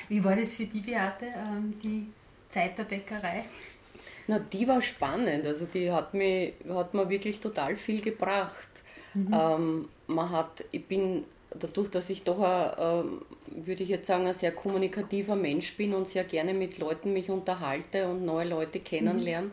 [0.09, 2.07] Wie war das für die Beate, ähm, die
[2.55, 3.43] Zeit der Bäckerei?
[4.27, 5.45] Na, die war spannend.
[5.45, 8.69] Also die hat, mich, hat mir wirklich total viel gebracht.
[9.13, 9.33] Mhm.
[9.33, 11.25] Ähm, man hat, ich bin
[11.59, 15.93] dadurch, dass ich doch, ein, äh, würde ich jetzt sagen, ein sehr kommunikativer Mensch bin
[15.93, 19.47] und sehr gerne mit Leuten mich unterhalte und neue Leute kennenlerne.
[19.47, 19.51] Mhm.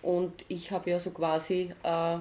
[0.00, 2.18] Und ich habe ja so quasi äh,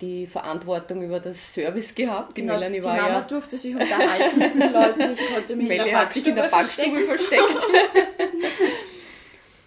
[0.00, 2.34] die Verantwortung über das Service gehabt.
[2.34, 5.12] Genau, die, Melanie die war Mama ja, durfte sich unterhalten mit den Leuten.
[5.12, 7.66] Ich konnte mich Melanie in der Backstube, in der Backstube versteckt.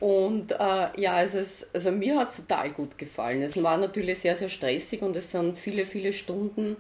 [0.03, 3.41] und äh, ja, also, es, also mir hat es total gut gefallen.
[3.41, 6.75] Es war natürlich sehr, sehr stressig und es sind viele, viele Stunden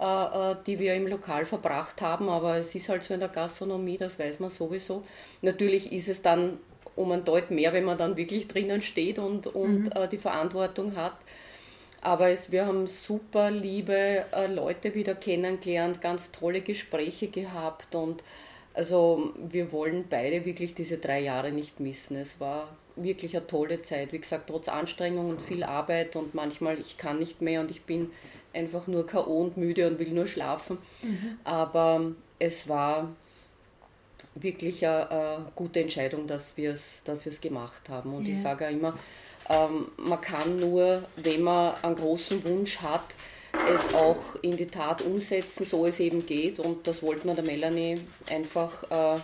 [0.00, 3.30] äh, äh, die wir im Lokal verbracht haben, aber es ist halt so in der
[3.30, 5.02] Gastronomie, das weiß man sowieso.
[5.42, 6.58] Natürlich ist es dann
[6.94, 9.92] um ein Deut mehr, wenn man dann wirklich drinnen steht und, und mhm.
[9.96, 11.16] äh, die Verantwortung hat.
[12.00, 18.22] Aber es, wir haben super liebe äh, Leute wieder kennengelernt, ganz tolle Gespräche gehabt und
[18.78, 22.16] also wir wollen beide wirklich diese drei Jahre nicht missen.
[22.16, 24.12] Es war wirklich eine tolle Zeit.
[24.12, 27.82] Wie gesagt, trotz Anstrengung und viel Arbeit und manchmal ich kann nicht mehr und ich
[27.82, 28.12] bin
[28.54, 29.40] einfach nur K.O.
[29.42, 30.78] und müde und will nur schlafen.
[31.02, 31.38] Mhm.
[31.42, 33.08] Aber es war
[34.36, 38.14] wirklich eine, eine, gute Entscheidung, dass wir es dass gemacht haben.
[38.14, 38.32] Und ja.
[38.32, 38.96] ich sage immer,
[39.48, 43.16] ähm, man kann nur, wenn man einen großen Wunsch hat,
[43.52, 46.58] es auch in die Tat umsetzen, so es eben geht.
[46.58, 49.20] Und das wollten wir der Melanie einfach äh,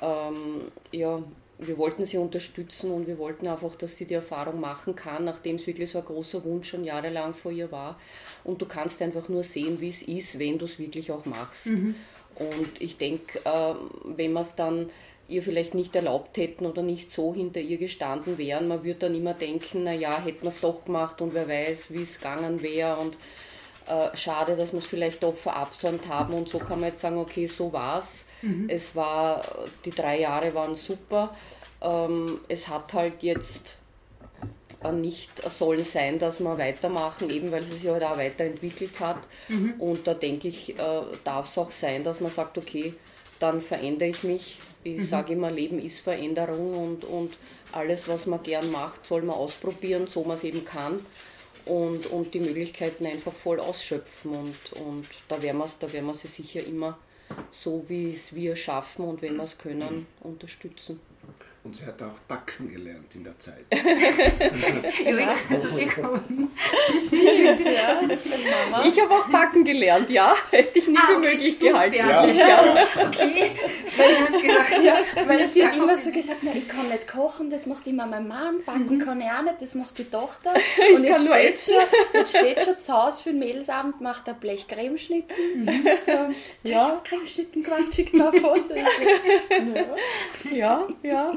[0.00, 1.22] ähm, ja,
[1.58, 5.56] wir wollten sie unterstützen und wir wollten einfach, dass sie die Erfahrung machen kann, nachdem
[5.56, 7.98] es wirklich so ein großer Wunsch schon jahrelang vor ihr war.
[8.44, 11.66] Und du kannst einfach nur sehen, wie es ist, wenn du es wirklich auch machst.
[11.66, 11.94] Mhm.
[12.36, 14.88] Und ich denke, äh, wenn man es dann
[15.30, 19.14] ihr vielleicht nicht erlaubt hätten oder nicht so hinter ihr gestanden wären, man würde dann
[19.14, 22.96] immer denken, naja, hätten wir es doch gemacht und wer weiß, wie es gegangen wäre
[22.96, 23.16] und
[23.86, 27.18] äh, schade, dass wir es vielleicht doch verabsäumt haben und so kann man jetzt sagen,
[27.18, 28.68] okay, so war es Mhm.
[28.68, 29.42] Es war,
[29.84, 31.36] die drei Jahre waren super.
[31.82, 33.76] Ähm, es hat halt jetzt
[34.92, 39.18] nicht sollen sein, dass wir weitermachen, eben weil es sich ja halt auch weiterentwickelt hat.
[39.48, 39.74] Mhm.
[39.78, 42.94] Und da denke ich, äh, darf es auch sein, dass man sagt, okay,
[43.40, 44.58] dann verändere ich mich.
[44.84, 45.04] Ich mhm.
[45.04, 47.36] sage immer, Leben ist Veränderung und, und
[47.72, 51.04] alles, was man gern macht, soll man ausprobieren, so man es eben kann.
[51.66, 54.30] Und, und die Möglichkeiten einfach voll ausschöpfen.
[54.30, 56.98] Und, und da werden wir da werden wir sie sicher immer
[57.52, 61.00] so wie es wir schaffen und wenn wir es können, unterstützen.
[61.62, 63.66] Und sie hat auch backen gelernt in der Zeit.
[63.70, 65.36] ja.
[67.06, 68.86] Stimmt, ja.
[68.86, 70.34] Ich habe auch backen gelernt, ja.
[70.50, 71.96] Hätte ich nicht ah, okay, für möglich gehalten.
[71.96, 72.24] Ja.
[72.24, 72.86] ja.
[72.96, 73.50] Okay.
[73.94, 77.50] Weil, ich gedacht, ja, weil sie hat immer so gesagt, na, ich kann nicht kochen,
[77.50, 78.98] das macht immer mein Mann, backen mhm.
[78.98, 80.54] kann ich auch nicht, das macht die Tochter.
[80.94, 84.66] Und jetzt steht, schon, jetzt steht schon zu Hause für den Mädelsabend, macht er Blech
[84.66, 85.36] Cremeschnitten.
[85.56, 85.82] Mhm.
[86.06, 86.32] So, ja.
[86.62, 88.74] Ich habe Cremeschnitten gemacht, schickt mir ein Foto.
[90.50, 91.34] ja, ja.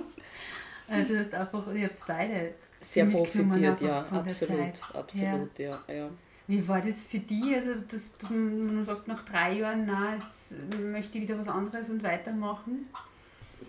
[0.89, 5.81] Also du hast einfach, ihr habt beide sehr profitiert, ja, absolut, absolut, ja.
[5.87, 6.09] ja, ja.
[6.47, 7.55] Wie war das für die?
[7.55, 12.03] Also, dass man sagt, nach drei Jahren, nein, es möchte ich wieder was anderes und
[12.03, 12.89] weitermachen?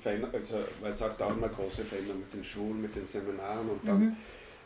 [0.04, 3.86] Also, weil es auch da immer große Veränderungen mit den Schulen, mit den Seminaren und
[3.86, 4.16] dann mhm.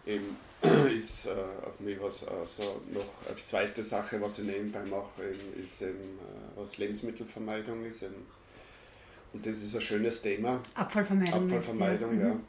[0.07, 0.37] eben
[0.99, 5.63] ist äh, auf mich was also noch eine zweite Sache, was ich nebenbei mache, eben,
[5.63, 8.03] ist eben, äh, was Lebensmittelvermeidung ist.
[8.03, 8.27] Eben.
[9.39, 10.61] Und das ist ein schönes Thema.
[10.75, 11.45] Abfallvermeidung.
[11.45, 12.35] Abfallvermeidung, ja.
[12.35, 12.41] Mhm.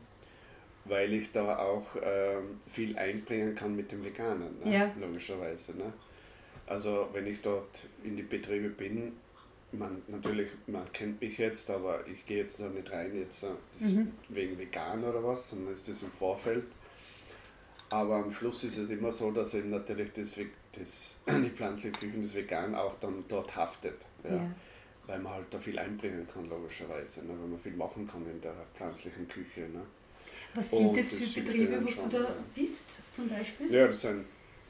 [0.85, 4.73] Weil ich da auch ähm, viel einbringen kann mit dem Veganen, ne?
[4.73, 4.91] ja.
[4.99, 5.73] logischerweise.
[5.73, 5.93] Ne?
[6.65, 9.13] Also wenn ich dort in die Betriebe bin,
[9.71, 13.45] man, natürlich, man kennt mich jetzt, aber ich gehe jetzt da nicht rein jetzt
[13.79, 14.11] mhm.
[14.29, 16.63] wegen vegan oder was, sondern ist das im Vorfeld.
[17.91, 20.35] Aber am Schluss ist es immer so, dass eben natürlich das,
[20.71, 23.97] das, die pflanzliche Küche und das Vegan auch dann dort haftet.
[24.23, 24.37] Ja.
[24.37, 24.51] ja.
[25.09, 27.29] Weil man halt da viel einbringen kann, logischerweise, ne?
[27.29, 29.61] weil man viel machen kann in der pflanzlichen Küche.
[29.61, 29.81] Ne?
[30.53, 33.73] Was sind und das für Betriebe, was du da bist, zum Beispiel?
[33.73, 34.25] Ja, das sind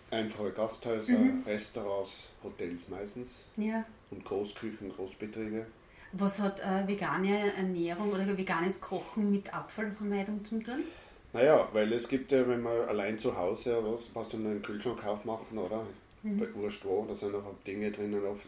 [0.09, 1.43] einfache Gasthäuser, mhm.
[1.45, 3.43] Restaurants, Hotels meistens.
[3.57, 3.83] Ja.
[4.11, 5.65] Und Großküchen, Großbetriebe.
[6.13, 10.83] Was hat äh, vegane Ernährung oder veganes Kochen mit Abfallvermeidung zu tun?
[11.33, 15.05] Naja, weil es gibt ja, wenn man allein zu Hause was, was du einen Kühlschrank
[15.05, 15.85] aufmachen, oder?
[16.23, 16.39] Mhm.
[16.39, 18.47] Bei wo, da sind auch Dinge drinnen, oft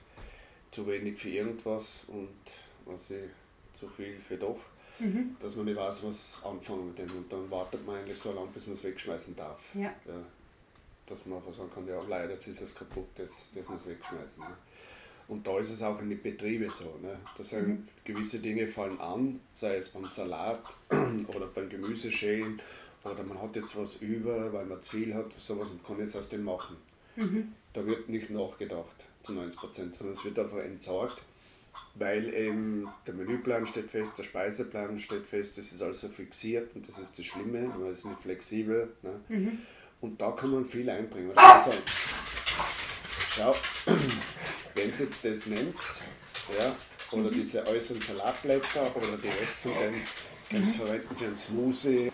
[0.72, 2.30] zu wenig für irgendwas und
[3.10, 4.60] ich, zu viel für doch.
[5.00, 5.36] Mhm.
[5.40, 7.18] Dass man nicht weiß, was anfangen mit dem.
[7.18, 9.74] Und dann wartet man eigentlich so lange, bis man es wegschmeißen darf.
[9.74, 9.94] Ja.
[10.06, 10.26] ja.
[11.08, 13.88] Dass man einfach sagen kann, ja leider jetzt ist es kaputt, jetzt dürfen wir es
[13.88, 14.44] wegschmeißen.
[14.44, 14.56] Ne?
[15.28, 17.00] Und da ist es auch in den Betrieben so.
[17.02, 17.18] Ne?
[17.38, 17.88] Da sind mhm.
[18.04, 20.64] gewisse Dinge fallen an, sei es beim Salat
[21.28, 22.62] oder beim Gemüseschälen
[23.04, 26.16] oder man hat jetzt was über, weil man zu viel hat, sowas und kann jetzt
[26.16, 26.78] aus dem machen.
[27.16, 27.54] Mhm.
[27.74, 31.22] Da wird nicht nachgedacht zu 90 Prozent, sondern es wird einfach entsorgt,
[31.96, 36.88] weil eben der Menüplan steht fest, der Speiseplan steht fest, das ist also fixiert und
[36.88, 38.94] das ist das Schlimme, man ist nicht flexibel.
[39.02, 39.20] Ne?
[39.30, 39.60] Mhm.
[40.00, 41.32] Und da kann man viel einbringen.
[41.36, 41.72] Also,
[43.30, 43.56] schau,
[44.76, 45.76] wenn Sie jetzt das nennt,
[46.58, 46.76] ja,
[47.12, 47.34] oder mhm.
[47.34, 50.02] diese äußeren Salatblätter oder die Rest von dem,
[50.50, 50.68] Sie mhm.
[50.68, 52.11] verwenden für ein Smoothie,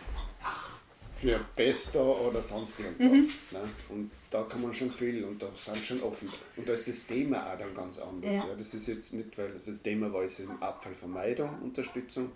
[1.18, 3.12] für Pesto oder sonst irgendwas.
[3.52, 3.58] Mhm.
[3.58, 3.70] Ne?
[3.90, 6.30] Und da kann man schon viel und da sind schon offen.
[6.56, 8.34] Und da ist das Thema auch dann ganz anders.
[8.34, 8.48] Ja.
[8.48, 8.56] ja.
[8.58, 12.32] Das ist jetzt nicht, weil das Thema war jetzt Abfallvermeidung, Unterstützung,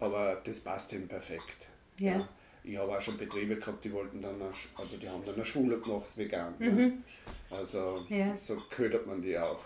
[0.00, 1.68] aber das passt eben perfekt.
[1.98, 2.12] Ja.
[2.12, 2.28] ja.
[2.64, 5.44] Ich habe auch schon Betriebe gehabt, die wollten dann, eine, also die haben dann eine
[5.44, 6.54] Schule gemacht, vegan.
[6.58, 6.76] Mhm.
[6.76, 6.92] Ne?
[7.50, 8.36] Also ja.
[8.36, 9.62] so ködert man die auch.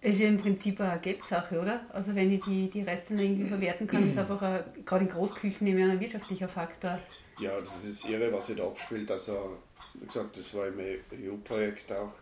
[0.00, 1.84] Es ist ja im Prinzip eine Geldsache, oder?
[1.92, 5.66] Also wenn ich die, die Reste irgendwie verwerten kann, ist einfach ein, gerade in Großküchen
[5.66, 7.00] nämlich ein wirtschaftlicher Faktor.
[7.38, 9.10] Ja, das ist irre, was sich da abspielt.
[9.10, 9.58] Also
[9.94, 12.12] wie gesagt, das war im EU-Projekt auch.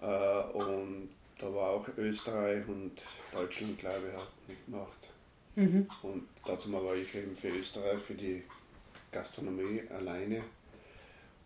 [0.00, 2.92] Äh, und da war auch Österreich und
[3.32, 5.08] Deutschland, glaube ich, hat mitgemacht.
[5.56, 5.88] Mhm.
[6.02, 8.42] Und dazu war ich eben für Österreich, für die
[9.12, 10.42] Gastronomie alleine.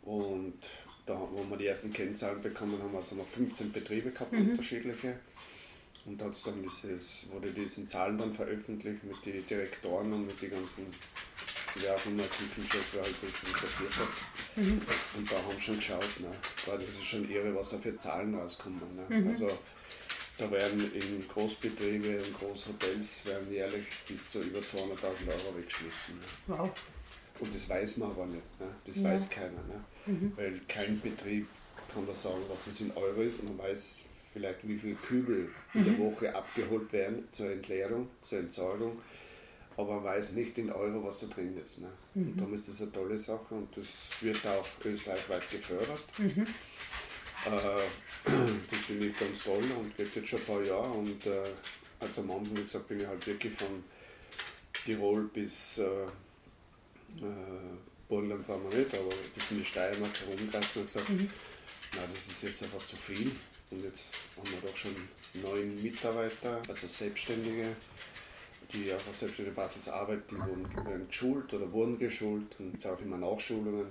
[0.03, 0.59] Und
[1.07, 4.51] da, wo wir die ersten Kennzahlen bekommen haben, also haben wir 15 Betriebe gehabt, mhm.
[4.51, 5.19] unterschiedliche.
[6.07, 10.51] Und da dann dieses, wurde diese Zahlen dann veröffentlicht mit den Direktoren und mit den
[10.51, 10.87] ganzen
[11.87, 14.57] auch immer Küchenschuss halt das interessiert hat.
[14.57, 14.81] Mhm.
[15.17, 16.31] Und da haben wir schon geschaut, ne?
[16.67, 18.81] weil das ist schon irre, was da für Zahlen rauskommen.
[18.97, 19.21] Ne?
[19.21, 19.29] Mhm.
[19.29, 19.59] Also
[20.39, 26.15] da werden in Großbetriebe und Großhotels werden jährlich bis zu über 200.000 Euro weggeschmissen.
[26.15, 26.25] Ne?
[26.47, 26.71] Wow.
[27.41, 28.67] Und das weiß man aber nicht, ne?
[28.85, 29.05] das ja.
[29.05, 29.63] weiß keiner.
[29.69, 29.85] Ne?
[30.07, 30.33] Mhm.
[30.37, 31.47] Weil kein Betrieb
[31.93, 34.01] kann da sagen, was das in Euro ist und man weiß
[34.33, 36.13] vielleicht, wie viele Kübel in der mhm.
[36.13, 39.01] Woche abgeholt werden zur Entleerung, zur Entsorgung
[39.79, 41.79] aber weiß nicht in Euro, was da drin ist.
[41.79, 41.89] Ne?
[42.15, 42.31] Mhm.
[42.31, 46.05] Und darum ist das eine tolle Sache und das wird auch österreichweit gefördert.
[46.19, 46.45] Mhm.
[47.47, 47.51] Äh,
[48.71, 50.91] das finde ich ganz toll und geht jetzt schon ein paar Jahre.
[50.91, 51.45] Und äh,
[52.01, 53.85] als am Anfang, gesagt, bin ich halt wirklich von
[54.85, 56.09] Tirol bis äh, äh,
[58.09, 61.31] Burgenland fahren wir nicht, aber bis in die Steiermark herumgereist und gesagt, mhm.
[61.95, 63.31] na, das ist jetzt einfach zu viel.
[63.71, 64.97] Und jetzt haben wir doch schon
[65.35, 67.77] neun Mitarbeiter, also Selbstständige,
[68.73, 73.01] die auf einer selbstständigen Basis arbeiten, die wurden, geschult oder wurden geschult und es auch
[73.01, 73.87] immer Nachschulungen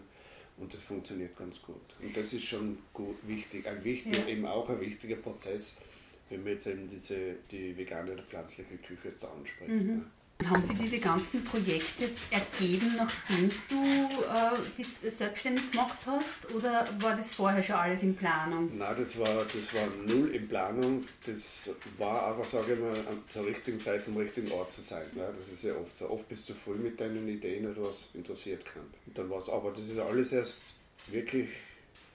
[0.57, 1.95] und das funktioniert ganz gut.
[2.01, 4.27] Und das ist schon gut, wichtig, ein wichtiger, ja.
[4.27, 5.81] eben auch ein wichtiger Prozess,
[6.29, 9.87] wenn wir jetzt eben diese, die vegane oder pflanzliche Küche jetzt ansprechen.
[9.87, 10.05] Mhm.
[10.45, 13.84] Haben Sie diese ganzen Projekte ergeben, nachdem du
[14.23, 18.69] äh, das selbstständig gemacht hast oder war das vorher schon alles in Planung?
[18.78, 21.04] Nein, das war, das war null in Planung.
[21.26, 25.08] Das war einfach, sage ich mal, zur richtigen Zeit am richtigen Ort zu sein.
[25.15, 25.28] Ne?
[25.36, 26.08] Das ist ja oft so.
[26.08, 28.84] Oft bist du früh mit deinen Ideen oder was interessiert kann.
[29.08, 30.62] Und dann war's, aber das ist alles erst
[31.08, 31.50] wirklich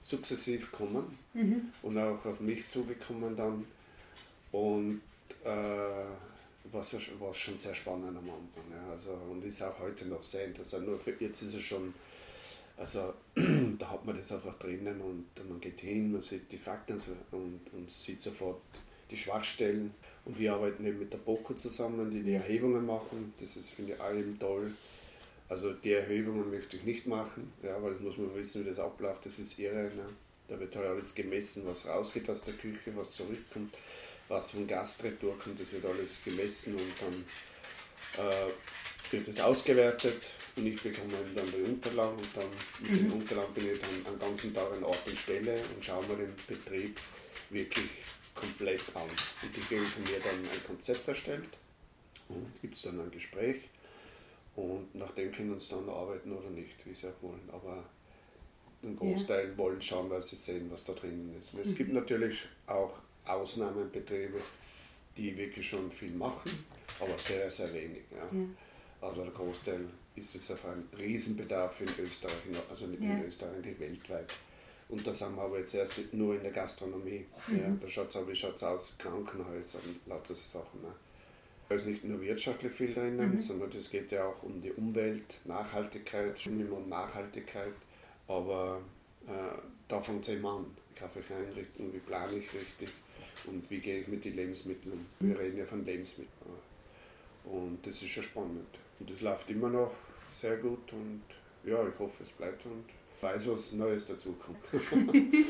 [0.01, 1.73] sukzessiv gekommen mhm.
[1.83, 3.65] und auch auf mich zugekommen dann.
[4.53, 5.01] Und
[5.45, 6.05] äh,
[6.71, 8.65] war, so, war schon sehr spannend am Anfang.
[8.71, 8.91] Ja.
[8.91, 10.87] Also, und ist auch heute noch sehr interessant.
[10.87, 11.93] Nur für jetzt ist es schon,
[12.77, 13.15] Also
[13.79, 17.61] da hat man das einfach drinnen und man geht hin, man sieht die Fakten und,
[17.73, 18.61] und sieht sofort
[19.11, 19.95] die Schwachstellen.
[20.25, 23.35] Und wir arbeiten eben mit der BOKO zusammen, die die Erhebungen machen.
[23.41, 24.73] Das ist, finde ich, eben toll.
[25.49, 28.79] Also die Erhebungen möchte ich nicht machen, ja, weil das muss man wissen, wie das
[28.79, 29.27] abläuft.
[29.27, 29.91] Das ist irre.
[29.95, 30.07] Ne?
[30.49, 33.75] Da wird halt alles gemessen, was rausgeht aus der Küche, was zurückkommt,
[34.33, 35.61] was vom Gast retour kommt.
[35.61, 40.23] Das wird alles gemessen und dann äh, wird das ausgewertet
[40.57, 42.49] und ich bekomme dann die Unterlagen und dann
[42.81, 42.97] mit mhm.
[42.97, 46.17] den Unterlagen bin ich dann einen ganzen Tag an Ort und Stelle und schaue mir
[46.17, 46.99] den Betrieb
[47.51, 47.91] wirklich
[48.35, 49.03] komplett an.
[49.43, 51.51] Und die kriegen von mir dann ein Konzept erstellt
[52.29, 53.63] und gibt es dann ein Gespräch
[54.57, 57.49] und nach dem können sie dann arbeiten oder nicht, wie sie auch wollen.
[57.53, 57.85] Aber
[58.83, 59.59] ein Großteil ja.
[59.59, 61.55] wollen schauen, weil sie sehen, was da drinnen ist.
[61.55, 61.77] Es mhm.
[61.77, 64.39] gibt natürlich auch Ausnahmebetriebe,
[65.17, 66.51] die wirklich schon viel machen,
[67.01, 68.03] aber sehr, sehr wenig.
[68.11, 68.39] Ja.
[68.39, 68.45] ja.
[69.01, 72.35] Also der Großteil ist es auf einen Riesenbedarf in Österreich,
[72.71, 73.11] also nicht ja.
[73.11, 74.33] in Österreich, nicht weltweit.
[74.89, 77.25] Und da sind wir aber jetzt erst nur in der Gastronomie.
[77.49, 77.59] Mhm.
[77.59, 80.83] Ja, da schaut es aber schaut's aus, Krankenhäuser und lauter Sachen.
[80.83, 80.93] Ne.
[81.69, 83.41] Da ist nicht nur wirtschaftlich viel drinnen, mhm.
[83.41, 87.73] sondern es geht ja auch um die Umwelt, Nachhaltigkeit, schon immer um Nachhaltigkeit.
[88.29, 88.83] Aber
[89.27, 89.59] äh,
[89.89, 90.67] da fängt es eben an.
[90.91, 92.91] Wie kaufe ich Einrichtungen, wie plane ich richtig
[93.47, 95.29] und wie gehe ich mit den Lebensmitteln um.
[95.29, 96.33] Wir reden ja von Lebensmitteln.
[97.45, 98.67] Und das ist schon spannend.
[99.01, 99.93] Und das läuft immer noch
[100.41, 101.23] sehr gut und
[101.65, 102.85] ja, ich hoffe, es bleibt und
[103.21, 104.59] weiß, was Neues dazu kommt.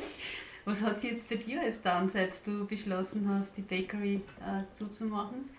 [0.65, 4.63] was hat sich jetzt bei dir als dann, seit du beschlossen hast, die Bakery äh,
[4.75, 5.51] zuzumachen?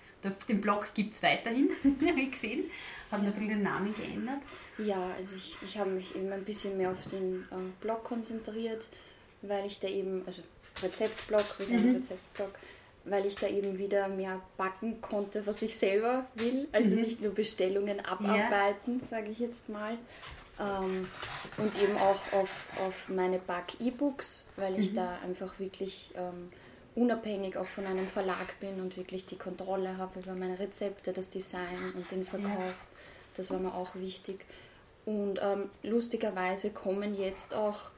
[0.47, 1.69] Den Blog gibt es weiterhin,
[2.07, 2.65] habe ich gesehen.
[3.11, 4.41] Hat ein bisschen den Namen geändert.
[4.77, 8.87] Ja, also ich, ich habe mich eben ein bisschen mehr auf den äh, Blog konzentriert,
[9.41, 10.41] weil ich da eben, also
[10.81, 11.95] Rezeptblog, wieder mhm.
[11.95, 12.51] Rezeptblog,
[13.05, 16.67] weil ich da eben wieder mehr backen konnte, was ich selber will.
[16.71, 17.01] Also mhm.
[17.01, 19.05] nicht nur Bestellungen abarbeiten, ja.
[19.05, 19.97] sage ich jetzt mal.
[20.59, 21.07] Ähm,
[21.57, 24.95] und eben auch auf, auf meine Back-E-Books, weil ich mhm.
[24.95, 26.51] da einfach wirklich ähm,
[26.95, 31.29] unabhängig auch von einem Verlag bin und wirklich die Kontrolle habe über meine Rezepte, das
[31.29, 32.49] Design und den Verkauf.
[32.49, 32.73] Ja.
[33.35, 34.45] Das war mir auch wichtig.
[35.05, 37.89] Und ähm, lustigerweise kommen jetzt auch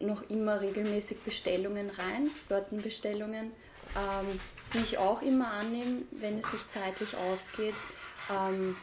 [0.00, 3.52] noch immer regelmäßig Bestellungen rein, Börtenbestellungen
[3.96, 4.40] ähm,
[4.72, 7.74] die ich auch immer annehme, wenn es sich zeitlich ausgeht,
[8.30, 8.76] ähm,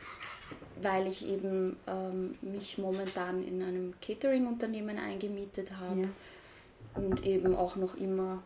[0.81, 6.07] weil ich eben ähm, mich momentan in einem Catering-Unternehmen eingemietet habe ja.
[6.95, 8.41] und eben auch noch immer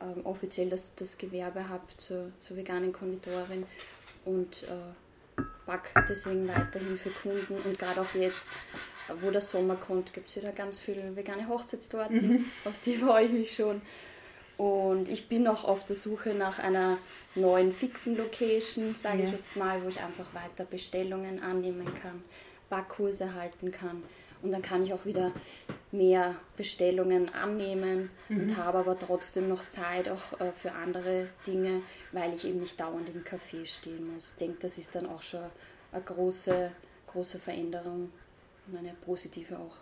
[0.00, 3.66] ähm, offiziell das, das Gewerbe habe zur, zur veganen Konditorin
[4.24, 8.48] und äh, back deswegen weiterhin für Kunden und gerade auch jetzt
[9.20, 12.44] wo der Sommer kommt, gibt es wieder ganz viele vegane Hochzeitstorten, mhm.
[12.64, 13.82] auf die freue ich mich schon.
[14.56, 16.98] Und ich bin noch auf der Suche nach einer
[17.34, 19.24] neuen fixen Location, sage ja.
[19.24, 22.22] ich jetzt mal, wo ich einfach weiter Bestellungen annehmen kann,
[22.68, 24.02] Backkurse halten kann.
[24.42, 25.32] Und dann kann ich auch wieder
[25.92, 28.40] mehr Bestellungen annehmen mhm.
[28.40, 32.78] und habe aber trotzdem noch Zeit auch äh, für andere Dinge, weil ich eben nicht
[32.78, 34.32] dauernd im Café stehen muss.
[34.32, 35.44] Ich denke, das ist dann auch schon
[35.92, 36.70] eine große,
[37.06, 38.10] große Veränderung
[38.72, 39.76] und eine positive auch.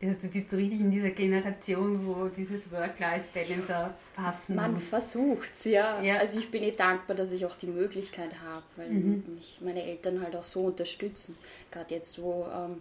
[0.00, 4.84] Also du bist so richtig in dieser Generation, wo dieses Work-Life-Balance auch passen Man muss.
[4.84, 6.00] versucht es, ja.
[6.00, 6.18] ja.
[6.18, 9.24] Also ich bin eh dankbar, dass ich auch die Möglichkeit habe, weil mhm.
[9.34, 11.36] mich meine Eltern halt auch so unterstützen.
[11.72, 12.80] Gerade jetzt, wo ähm,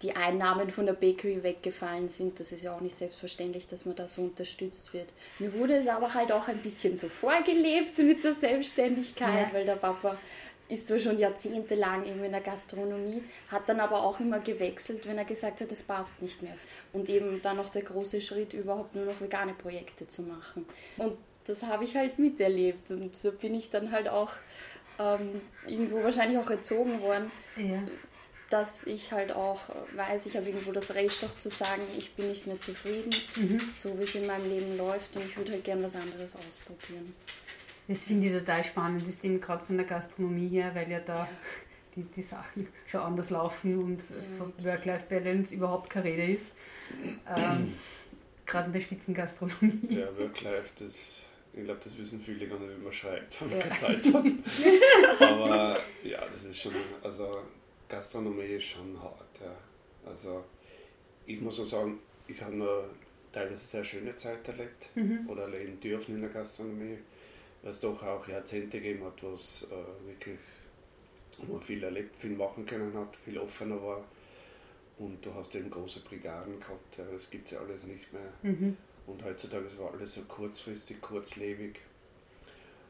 [0.00, 3.96] die Einnahmen von der Bakery weggefallen sind, das ist ja auch nicht selbstverständlich, dass man
[3.96, 5.08] da so unterstützt wird.
[5.38, 9.52] Mir wurde es aber halt auch ein bisschen so vorgelebt mit der Selbstständigkeit, ja.
[9.52, 10.16] weil der Papa
[10.70, 15.18] ist zwar schon jahrzehntelang eben in der Gastronomie, hat dann aber auch immer gewechselt, wenn
[15.18, 16.54] er gesagt hat, es passt nicht mehr.
[16.92, 20.66] Und eben dann noch der große Schritt, überhaupt nur noch vegane Projekte zu machen.
[20.96, 22.90] Und das habe ich halt miterlebt.
[22.90, 24.32] Und so bin ich dann halt auch
[24.98, 27.82] ähm, irgendwo wahrscheinlich auch erzogen worden, ja.
[28.50, 29.60] dass ich halt auch
[29.94, 33.60] weiß, ich habe irgendwo das Recht auch zu sagen, ich bin nicht mehr zufrieden, mhm.
[33.74, 37.14] so wie es in meinem Leben läuft und ich würde halt gern was anderes ausprobieren.
[37.90, 41.24] Das finde ich total spannend, das Thema gerade von der Gastronomie her, weil ja da
[41.24, 41.28] ja.
[41.96, 46.52] Die, die Sachen schon anders laufen und ja, von Work-Life-Balance überhaupt keine Rede ist.
[47.36, 47.74] Ähm,
[48.46, 49.88] gerade in der Spitzengastronomie.
[49.88, 53.58] Ja, Work-Life, das, ich glaube, das wissen viele gar nicht, wie man schreibt von der
[53.58, 53.74] ja.
[53.74, 54.38] Zeitung.
[55.18, 57.42] Aber ja, das ist schon, also
[57.88, 59.40] Gastronomie ist schon hart.
[59.42, 60.08] Ja.
[60.08, 60.44] Also
[61.26, 62.88] ich muss auch sagen, ich habe nur
[63.32, 65.28] teilweise sehr schöne Zeit erlebt mhm.
[65.28, 66.98] oder erleben dürfen in der Gastronomie
[67.62, 70.38] weil es doch auch Jahrzehnte gegeben hat, was äh, wirklich,
[71.38, 74.04] wo man viel erlebt, viel machen können hat, viel offener war.
[74.98, 78.32] Und du hast eben große Brigaden gehabt, ja, das gibt es ja alles nicht mehr.
[78.42, 78.76] Mhm.
[79.06, 81.80] Und heutzutage war alles so kurzfristig, kurzlebig.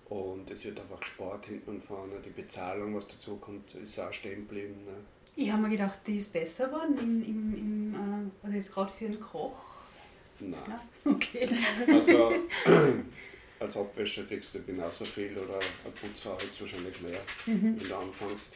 [0.08, 2.14] Und es wird einfach gespart hinten und vorne.
[2.24, 4.84] Die Bezahlung, was dazu kommt, ist auch stehen geblieben.
[4.84, 4.96] Ne?
[5.36, 9.06] Ich habe mir gedacht, die ist besser geworden im, im, im Also jetzt gerade für
[9.06, 9.76] einen Koch?
[10.40, 10.60] Nein.
[10.66, 10.80] Ja?
[11.12, 11.48] Okay.
[11.86, 12.32] Also
[13.60, 18.50] als Abwäscher kriegst du genauso viel oder ein Putzfrau jetzt wahrscheinlich mehr, wenn du anfängst.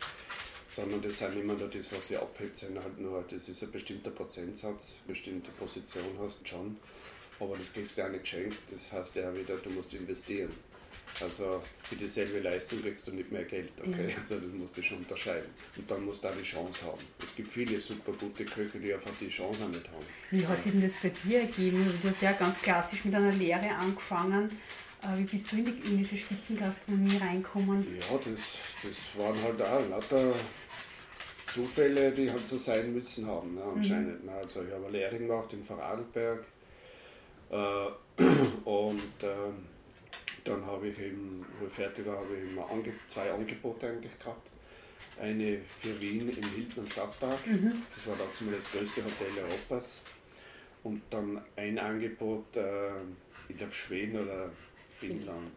[0.71, 3.71] Sondern das sind immer nur das, was sie abhebt, sind halt nur, das ist ein
[3.71, 6.77] bestimmter Prozentsatz, eine bestimmte Position hast du schon.
[7.39, 10.51] Aber das kriegst du auch nicht geschenkt, das heißt ja wieder, du musst investieren.
[11.21, 14.13] Also für dieselbe Leistung kriegst du nicht mehr Geld, okay?
[14.21, 15.51] Also das musst du schon unterscheiden.
[15.77, 16.99] Und dann musst du auch die Chance haben.
[17.23, 20.05] Es gibt viele super gute Köche, die einfach die Chance auch nicht haben.
[20.31, 21.87] Wie hat sich denn das bei dir ergeben?
[22.03, 24.51] Du hast ja ganz klassisch mit einer Lehre angefangen.
[25.05, 27.87] Äh, Wie bist du in, die, in diese Spitzengastronomie reinkommen?
[28.01, 30.35] Ja, das, das waren halt auch lauter
[31.47, 34.25] Zufälle, die halt so sein müssen haben, ne, anscheinend.
[34.25, 34.33] Ne.
[34.33, 36.45] Also ich habe eine Lehre gemacht in Vorarlberg
[37.51, 37.55] äh,
[38.65, 39.67] und ähm,
[40.45, 44.19] dann habe ich eben, wo ich fertig war, habe ich eben Ange zwei Angebote eigentlich
[44.19, 44.49] gehabt.
[45.21, 50.01] Eine für Wien im Hilton am Stadtpark, das war damals das größte Hotel Europas.
[50.83, 52.91] Und dann ein Angebot, äh,
[53.49, 54.51] ich glaube Schweden oder
[55.07, 55.51] Finnland.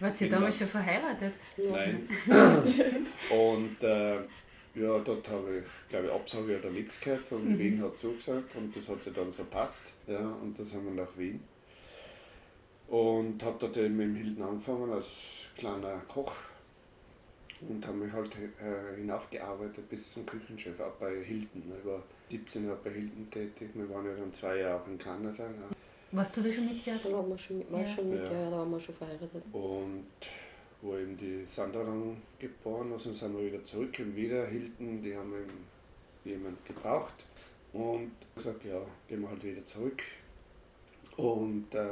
[0.00, 1.34] Wart ihr damals schon verheiratet?
[1.56, 2.08] Nein.
[3.30, 4.16] und äh,
[4.74, 8.74] ja, dort habe ich, glaube ich, Absage oder nichts gehört und Wien hat zugesagt und
[8.74, 9.92] das hat sich dann so passt.
[10.06, 11.40] Ja, und da sind wir nach Wien.
[12.88, 15.08] Und habe dort eben im Hilton angefangen als
[15.56, 16.32] kleiner Koch
[17.68, 21.62] und habe mich halt äh, hinaufgearbeitet bis zum Küchenchef, auch bei Hilton.
[21.78, 24.98] Ich war 17 Jahre bei Hilton tätig, wir waren ja dann zwei Jahre auch in
[24.98, 25.44] Kanada.
[25.44, 25.71] Ja.
[26.12, 27.04] Warst du da schon mitgehört?
[27.04, 27.86] Da waren wir schon, war Ja.
[27.86, 28.32] schon mit, Ja.
[28.32, 28.50] ja.
[28.50, 29.42] da waren wir schon verheiratet.
[29.52, 30.06] Und
[30.82, 35.02] wo eben die Sandra dann geboren ist, und sind wir wieder zurück und wieder Hilton,
[35.02, 35.66] die haben eben
[36.24, 37.14] jemand gebraucht.
[37.72, 40.02] Und gesagt, ja, gehen wir halt wieder zurück.
[41.16, 41.88] Und äh,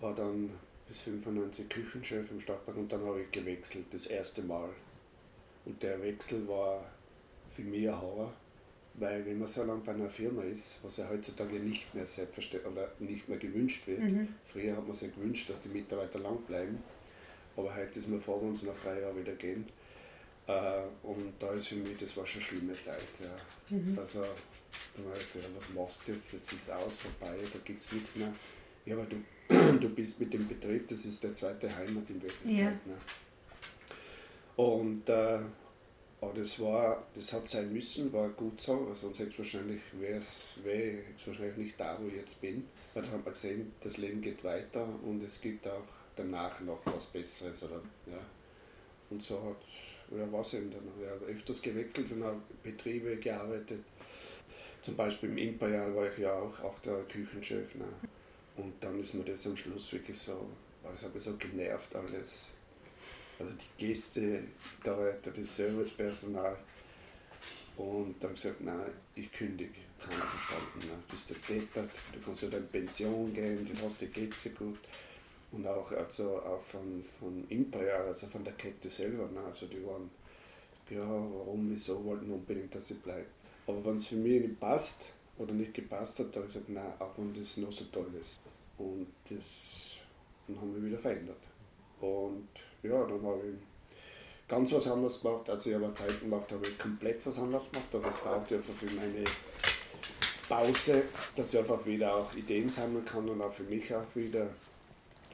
[0.00, 0.50] war dann
[0.88, 4.70] bis 95 Küchenchef im Stadtpark und dann habe ich gewechselt, das erste Mal.
[5.66, 6.84] Und der Wechsel war
[7.50, 8.32] für mich ein Horror,
[8.94, 12.72] weil wenn man so lange bei einer Firma ist, was ja heutzutage nicht mehr selbstverständlich
[12.72, 14.00] oder nicht mehr gewünscht wird,
[14.46, 16.78] früher hat man sich gewünscht, dass die Mitarbeiter lang bleiben,
[17.56, 19.66] aber heute ist man vor uns nach drei Jahren wieder gehen.
[20.46, 23.00] Äh, und da ist für mich, das war schon eine schlimme Zeit.
[23.20, 23.78] Ja.
[23.96, 25.26] Also, da war ich,
[25.56, 26.32] was machst du jetzt?
[26.32, 28.32] Jetzt ist aus, vorbei, da gibt es nichts mehr.
[28.84, 29.16] Ja, aber du,
[29.80, 32.58] du bist mit dem Betrieb, das ist der zweite Heimat in Wirklichkeit.
[32.58, 32.70] Ja.
[32.70, 32.98] Ne?
[34.56, 35.38] Und äh,
[36.24, 40.18] aber das war, das hat sein müssen, war gut so, sonst hätte ich wahrscheinlich, wäre
[40.18, 40.54] es
[41.26, 42.66] wahrscheinlich nicht da, wo ich jetzt bin.
[42.94, 45.84] Weil da hat man gesehen, das Leben geht weiter und es gibt auch
[46.16, 47.62] danach noch was Besseres.
[47.62, 48.18] Oder, ja.
[49.10, 50.82] Und so hat, ja, war es eben dann.
[51.00, 53.82] Ich habe öfters gewechselt und habe Betriebe gearbeitet.
[54.82, 57.74] Zum Beispiel im Imperial war ich ja auch, auch der Küchenchef.
[57.74, 57.86] Ne?
[58.56, 60.48] Und dann ist mir das am Schluss wirklich so,
[60.82, 62.46] das aber so genervt alles.
[63.38, 64.44] Also die Gäste,
[64.82, 66.56] da das Servicepersonal.
[67.76, 69.80] Und da habe ich gesagt, nein, ich kündige.
[70.00, 70.78] Keiner verstanden.
[70.80, 71.02] Ne?
[71.08, 74.50] Du bist der Deppert, du kannst ja in Pension gehen, du hast, dir geht's dir
[74.50, 74.78] gut.
[75.50, 79.28] Und auch, also auch von, von Imperial, also von der Kette selber.
[79.28, 79.40] Ne?
[79.40, 80.10] Also die waren,
[80.90, 83.26] ja, warum, wieso, wollten unbedingt, dass ich bleibe.
[83.66, 85.08] Aber wenn es für mich nicht passt
[85.38, 88.40] oder nicht gepasst hat, habe ich gesagt, nein, auch wenn das noch so toll ist.
[88.76, 89.96] Und das
[90.46, 91.40] dann haben wir wieder verändert.
[92.00, 92.48] Und
[92.84, 95.48] ja, dann habe ich ganz was anderes gemacht.
[95.50, 98.74] Also ich habe Zeit gemacht, habe ich komplett was anderes gemacht, aber es braucht einfach
[98.74, 99.24] für meine
[100.48, 101.02] Pause,
[101.36, 104.46] dass ich einfach wieder auch Ideen sammeln kann und auch für mich auch wieder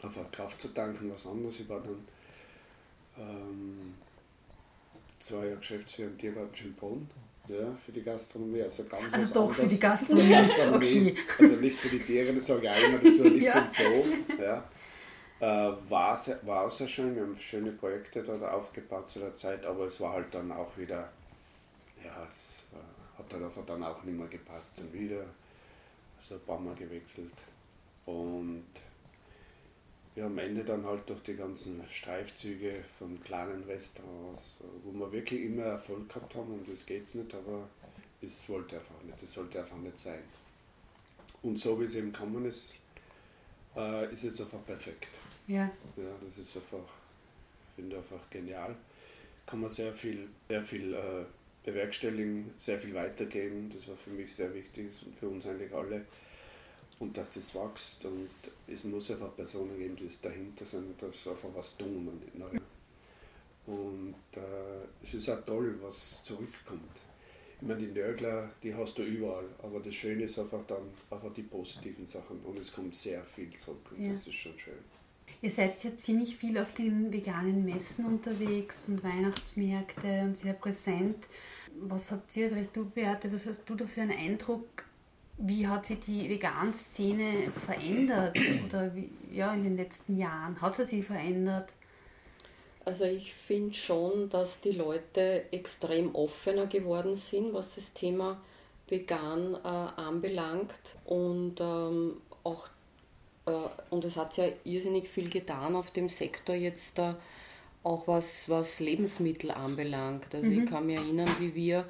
[0.03, 1.61] einfach Kraft zu tanken, was anderes.
[1.61, 2.07] Ich war dann
[3.19, 3.95] ähm,
[5.19, 7.11] zwei Jahre Geschäftsführer im Tiergarten Schönbrunn,
[7.49, 8.63] ja, für die Gastronomie.
[8.63, 9.73] Also ganz Also doch für anderes.
[9.73, 10.31] die Gastronomie.
[10.31, 11.11] Gastronomie.
[11.11, 11.17] Okay.
[11.45, 13.53] Also nicht für die Tiere, das sage ich auch immer dazu, nicht Ja.
[13.53, 14.05] vom Zoo.
[14.43, 14.71] Ja.
[15.41, 19.35] Äh, war, sehr, war auch sehr schön, wir haben schöne Projekte dort aufgebaut zu der
[19.35, 21.11] Zeit, aber es war halt dann auch wieder,
[22.05, 25.25] ja, es äh, hat halt einfach dann auch nicht mehr gepasst und wieder,
[26.19, 27.33] also ein paar Mal gewechselt.
[28.05, 28.67] Und
[30.15, 35.45] ja, am Ende dann halt durch die ganzen Streifzüge von kleinen Restaurants, wo wir wirklich
[35.45, 37.67] immer Erfolg gehabt haben und das geht's nicht, aber
[38.21, 40.23] es wollte einfach nicht, es sollte einfach nicht sein.
[41.43, 42.75] Und so wie es eben gekommen ist,
[43.75, 45.09] äh, ist jetzt einfach perfekt.
[45.51, 45.69] Ja.
[45.97, 46.79] Ja, das ist einfach,
[47.75, 48.77] finde einfach genial.
[49.47, 51.25] Kann man sehr viel, sehr viel äh,
[51.65, 53.69] bewerkstelligen, sehr viel weitergeben.
[53.75, 56.05] Das war für mich sehr wichtig und für uns eigentlich alle.
[57.01, 58.29] Und dass das wächst und
[58.69, 62.07] es muss einfach Personen geben, die es dahinter sind, dass einfach was tun.
[63.67, 66.97] Und äh, es ist auch toll, was zurückkommt.
[67.61, 71.33] Ich meine, die Nörgler, die hast du überall, aber das Schöne ist einfach dann einfach
[71.35, 74.13] die positiven Sachen und es kommt sehr viel zurück und Ja.
[74.13, 74.79] das ist schon schön.
[75.43, 81.17] Ihr seid ja ziemlich viel auf den veganen Messen unterwegs und Weihnachtsmärkte und sehr präsent.
[81.81, 84.85] Was habt ihr, vielleicht du Beate, was hast du da für einen Eindruck?
[85.39, 90.61] Wie hat sich die Vegan-Szene verändert oder wie, ja, in den letzten Jahren?
[90.61, 91.73] Hat sie sich verändert?
[92.85, 98.41] Also ich finde schon, dass die Leute extrem offener geworden sind, was das Thema
[98.89, 102.69] vegan äh, anbelangt und ähm, auch
[103.45, 107.17] und es hat ja irrsinnig viel getan auf dem Sektor jetzt da
[107.83, 110.35] auch was, was Lebensmittel anbelangt.
[110.35, 110.63] Also mhm.
[110.63, 111.87] ich kann mich erinnern, wie wir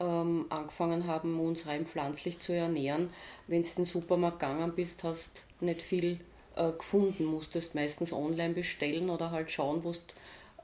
[0.00, 3.10] ähm, angefangen haben, uns rein pflanzlich zu ernähren.
[3.46, 6.20] Wenn du in den Supermarkt gegangen bist, hast nicht viel
[6.56, 9.82] äh, gefunden, musstest meistens online bestellen oder halt schauen,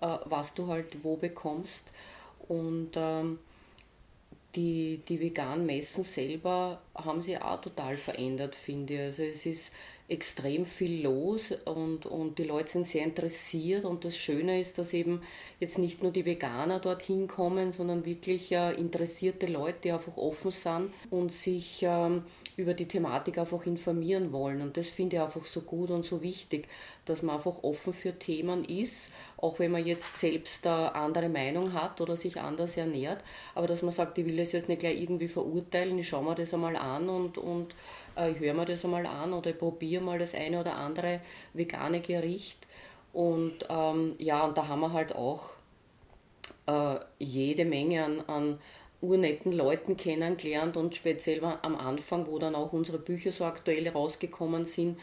[0.00, 1.86] äh, was du halt wo bekommst.
[2.48, 3.38] Und ähm,
[4.54, 9.00] die, die veganen Messen selber haben sich auch total verändert, finde ich.
[9.00, 9.72] Also es ist
[10.06, 14.92] extrem viel los und, und die Leute sind sehr interessiert und das Schöne ist, dass
[14.92, 15.22] eben
[15.60, 20.50] jetzt nicht nur die Veganer dorthin kommen, sondern wirklich äh, interessierte Leute, die einfach offen
[20.50, 22.24] sind und sich ähm,
[22.58, 24.60] über die Thematik einfach informieren wollen.
[24.60, 26.68] Und das finde ich einfach so gut und so wichtig,
[27.06, 31.72] dass man einfach offen für Themen ist, auch wenn man jetzt selbst eine andere Meinung
[31.72, 33.24] hat oder sich anders ernährt,
[33.54, 36.34] aber dass man sagt, ich will das jetzt nicht gleich irgendwie verurteilen, ich schaue mir
[36.34, 37.74] das einmal an und, und
[38.16, 41.20] ich höre mir das einmal an oder ich probiere mal das eine oder andere
[41.52, 42.58] vegane Gericht.
[43.12, 45.50] Und ähm, ja, und da haben wir halt auch
[46.66, 48.58] äh, jede Menge an, an
[49.00, 54.64] urnetten Leuten kennengelernt und speziell am Anfang, wo dann auch unsere Bücher so aktuell rausgekommen
[54.64, 54.98] sind,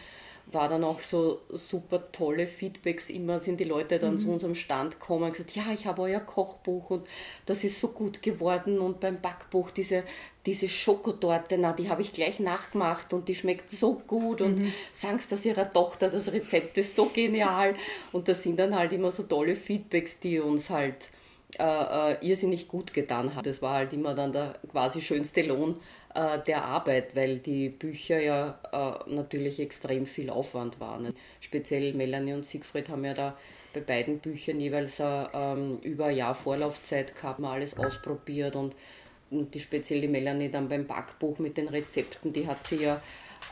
[0.47, 3.09] war dann auch so super tolle Feedbacks.
[3.09, 4.19] Immer sind die Leute dann mhm.
[4.19, 7.07] zu unserem Stand gekommen und gesagt, ja, ich habe euer Kochbuch und
[7.45, 8.79] das ist so gut geworden.
[8.79, 10.03] Und beim Backbuch diese,
[10.45, 14.41] diese Schokotorte, na, die habe ich gleich nachgemacht und die schmeckt so gut.
[14.41, 14.73] Und mhm.
[14.93, 17.75] sagst das ihrer Tochter, das Rezept ist so genial.
[18.11, 21.09] Und das sind dann halt immer so tolle Feedbacks, die uns halt
[21.59, 23.43] äh, äh, irrsinnig gut getan haben.
[23.43, 25.75] Das war halt immer dann der quasi schönste Lohn
[26.13, 31.13] äh, der Arbeit, weil die Bücher ja äh, natürlich extrem viel Aufwand waren.
[31.39, 33.37] Speziell Melanie und Siegfried haben ja da
[33.73, 38.75] bei beiden Büchern jeweils äh, ähm, über ein Jahr Vorlaufzeit gehabt, mal alles ausprobiert und,
[39.29, 43.01] und die speziell die Melanie dann beim Backbuch mit den Rezepten, die hat sie ja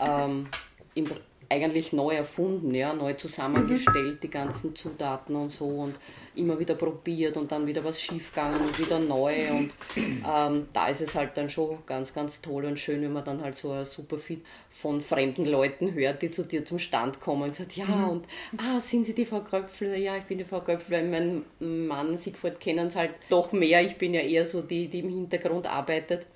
[0.02, 0.50] ähm,
[0.96, 1.10] im,
[1.50, 4.20] eigentlich neu erfunden, ja, neu zusammengestellt, mhm.
[4.22, 5.96] die ganzen Zutaten und so und
[6.36, 11.02] immer wieder probiert und dann wieder was schiefgegangen und wieder neu und ähm, da ist
[11.02, 13.86] es halt dann schon ganz, ganz toll und schön, wenn man dann halt so ein
[13.86, 17.86] super Feed von fremden Leuten hört, die zu dir zum Stand kommen und sagt, ja
[17.86, 18.10] mhm.
[18.10, 18.26] und
[18.58, 19.98] ah, sind Sie die Frau Kröpfel?
[19.98, 23.84] Ja, ich bin die Frau Kröpfel, weil mein Mann Siegfried kennen es halt doch mehr,
[23.84, 26.28] ich bin ja eher so die, die im Hintergrund arbeitet.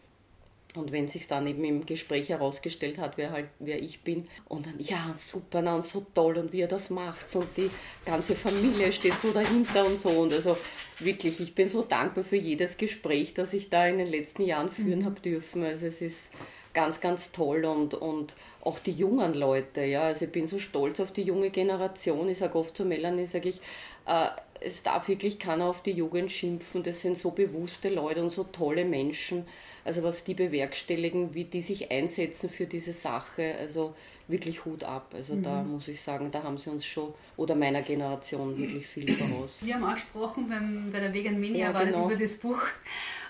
[0.75, 4.65] Und wenn sich dann eben im Gespräch herausgestellt hat, wer halt, wer ich bin, und
[4.65, 7.69] dann, ja, super, na, und so toll und wie er das macht und die
[8.05, 10.09] ganze Familie steht so dahinter und so.
[10.09, 10.57] Und also
[10.99, 14.71] wirklich, ich bin so dankbar für jedes Gespräch, das ich da in den letzten Jahren
[14.71, 15.05] führen mhm.
[15.05, 15.63] habe dürfen.
[15.63, 16.31] Also es ist
[16.73, 20.99] ganz, ganz toll und, und auch die jungen Leute, ja, also ich bin so stolz
[20.99, 22.27] auf die junge Generation.
[22.29, 23.61] Ich sage oft zu Melanie, sage ich,
[24.07, 24.27] äh,
[24.59, 28.45] es darf wirklich keiner auf die Jugend schimpfen, das sind so bewusste Leute und so
[28.45, 29.45] tolle Menschen
[29.85, 33.93] also was die bewerkstelligen, wie die sich einsetzen für diese Sache, also
[34.27, 35.13] wirklich Hut ab.
[35.13, 35.43] Also mhm.
[35.43, 39.57] da muss ich sagen, da haben sie uns schon, oder meiner Generation, wirklich viel voraus.
[39.61, 42.03] Wir haben auch gesprochen beim, bei der Vegan Mania, ja, war genau.
[42.03, 42.61] das über das Buch.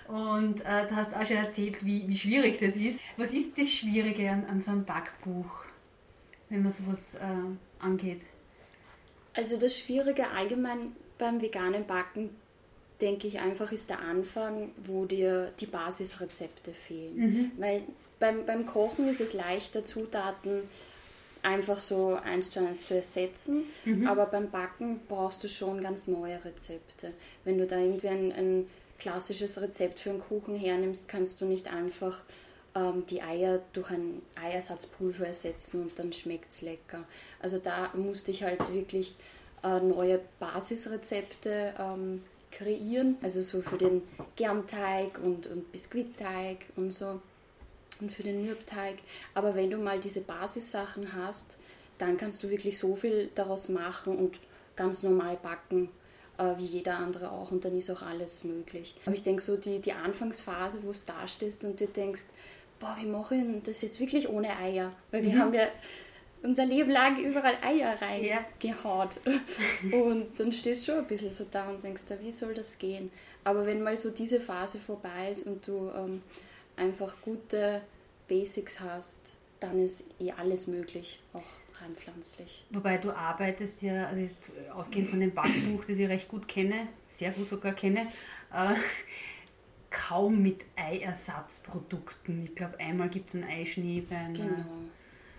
[0.08, 3.00] Und äh, da hast du auch schon erzählt, wie, wie schwierig das ist.
[3.18, 5.66] Was ist das Schwierige an, an so einem Backbuch,
[6.50, 8.22] wenn man sowas äh, angeht?
[9.34, 12.30] Also das Schwierige allgemein beim veganen Backen
[13.02, 17.16] denke ich einfach, ist der Anfang, wo dir die Basisrezepte fehlen.
[17.16, 17.52] Mhm.
[17.58, 17.84] Weil
[18.20, 20.64] beim, beim Kochen ist es leichter, Zutaten
[21.42, 24.08] einfach so eins zu eins zu ersetzen, mhm.
[24.08, 27.12] aber beim Backen brauchst du schon ganz neue Rezepte.
[27.44, 28.68] Wenn du da irgendwie ein, ein
[28.98, 32.22] klassisches Rezept für einen Kuchen hernimmst, kannst du nicht einfach
[32.76, 37.04] ähm, die Eier durch ein Eiersatzpulver ersetzen und dann schmeckt es lecker.
[37.42, 39.16] Also da musste ich halt wirklich
[39.64, 42.24] äh, neue Basisrezepte ähm,
[42.54, 44.02] kreieren, also so für den
[44.36, 47.20] Germteig und, und Biskuitteig und so
[48.00, 48.96] und für den Mürbteig.
[49.34, 51.58] Aber wenn du mal diese Basissachen hast,
[51.98, 54.40] dann kannst du wirklich so viel daraus machen und
[54.76, 55.90] ganz normal backen,
[56.38, 58.96] äh, wie jeder andere auch und dann ist auch alles möglich.
[59.06, 62.24] Aber ich denke so die, die Anfangsphase, wo du da stehst und dir denkst,
[62.80, 64.92] boah, wie mache ich das jetzt wirklich ohne Eier?
[65.12, 65.40] Weil wir mhm.
[65.40, 65.68] haben ja
[66.44, 69.16] unser Leben lang überall Eier reingehaut.
[69.26, 69.34] Ja.
[69.98, 73.12] Und dann stehst du schon ein bisschen so da und denkst, wie soll das gehen?
[73.44, 76.22] Aber wenn mal so diese Phase vorbei ist und du ähm,
[76.78, 77.82] einfach gute
[78.28, 81.44] Basics hast, dann ist eh alles möglich, auch
[81.82, 82.64] rein pflanzlich.
[82.70, 86.88] Wobei du arbeitest ja, also ist ausgehend von dem Backbuch, das ich recht gut kenne,
[87.08, 88.08] sehr gut sogar kenne,
[88.54, 88.76] äh,
[89.90, 92.44] kaum mit Eiersatzprodukten.
[92.44, 94.66] Ich glaube, einmal gibt es einen Eischnee bei, einer, Genau.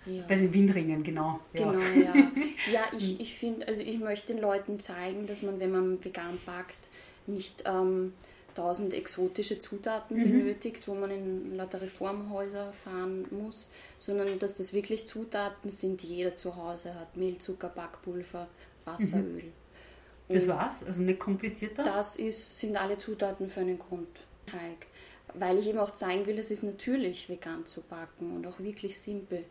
[0.06, 0.22] Ja.
[0.28, 1.40] bei den Windringen, genau.
[1.52, 1.70] Ja.
[1.70, 2.14] Genau, ja.
[2.72, 6.38] Ja, ich, ich finde, also ich möchte den Leuten zeigen, dass man, wenn man vegan
[6.46, 6.78] backt,
[7.26, 8.12] nicht ähm,
[8.54, 15.06] tausend exotische Zutaten benötigt, wo man in lauter Reformhäuser fahren muss, sondern dass das wirklich
[15.06, 17.16] Zutaten sind, die jeder zu Hause hat.
[17.16, 18.48] Mehl, Zucker, Backpulver,
[18.84, 19.52] Wasser, Öl.
[20.28, 21.82] Das war's, also nicht komplizierter.
[21.82, 24.86] Das ist, sind alle Zutaten für einen Grundteig.
[25.34, 28.98] Weil ich eben auch zeigen will, es ist natürlich vegan zu backen und auch wirklich
[28.98, 29.44] simpel.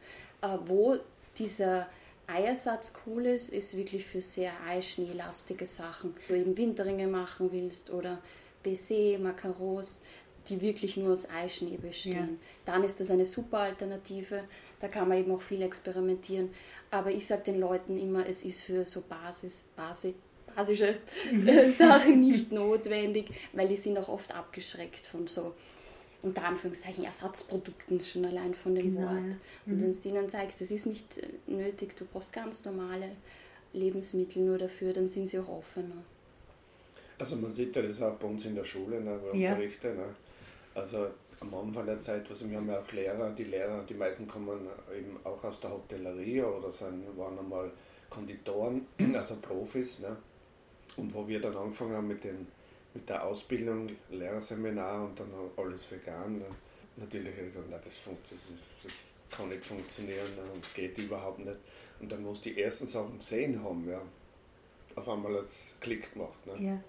[0.43, 0.97] Äh, wo
[1.37, 1.87] dieser
[2.27, 6.15] Eiersatz cool ist, ist wirklich für sehr eischneelastige Sachen.
[6.27, 8.19] Wenn du eben Winterringe machen willst oder
[8.63, 9.99] Baiser, Macarons,
[10.49, 12.39] die wirklich nur aus Eischnee bestehen.
[12.65, 14.43] Dann ist das eine super Alternative.
[14.79, 16.49] Da kann man eben auch viel experimentieren.
[16.91, 20.13] Aber ich sage den Leuten immer, es ist für so Basis, Basis,
[20.53, 20.97] basische
[21.31, 25.55] äh, Sachen nicht notwendig, weil die sind auch oft abgeschreckt von so
[26.23, 29.17] unter Anführungszeichen Ersatzprodukten schon allein von dem Genau, Wort.
[29.29, 29.73] ja.
[29.73, 33.11] Und wenn du ihnen zeigst, das ist nicht äh, nötig, du brauchst ganz normale
[33.73, 36.03] Lebensmittel nur dafür, dann sind sie auch offener.
[37.19, 39.51] Also man sieht ja das auch bei uns in der Schule, ne, wo ich Ja.
[39.51, 39.93] unterrichte.
[39.93, 40.05] Ne?
[40.75, 41.07] Also
[41.39, 44.59] am Anfang der Zeit, also wir haben ja auch Lehrer, die Lehrer, die meisten kommen
[44.97, 47.71] eben auch aus der Hotellerie oder sind, waren einmal
[48.09, 49.99] Konditoren, also Profis.
[49.99, 50.15] Ne?
[50.97, 52.47] Und wo wir dann angefangen haben mit, dem,
[52.93, 56.45] mit der Ausbildung, Lehrerseminar und dann alles vegan, ne?
[56.97, 61.57] natürlich habe ich gedacht, nein, das, funkt, das, kann nicht funktionieren und geht überhaupt nicht.
[61.99, 64.01] Und dann, sie die ersten Sachen gesehen haben, ja,
[64.95, 66.45] auf einmal hat es Klick gemacht.
[66.45, 66.67] Ne?
[66.67, 66.83] Ja.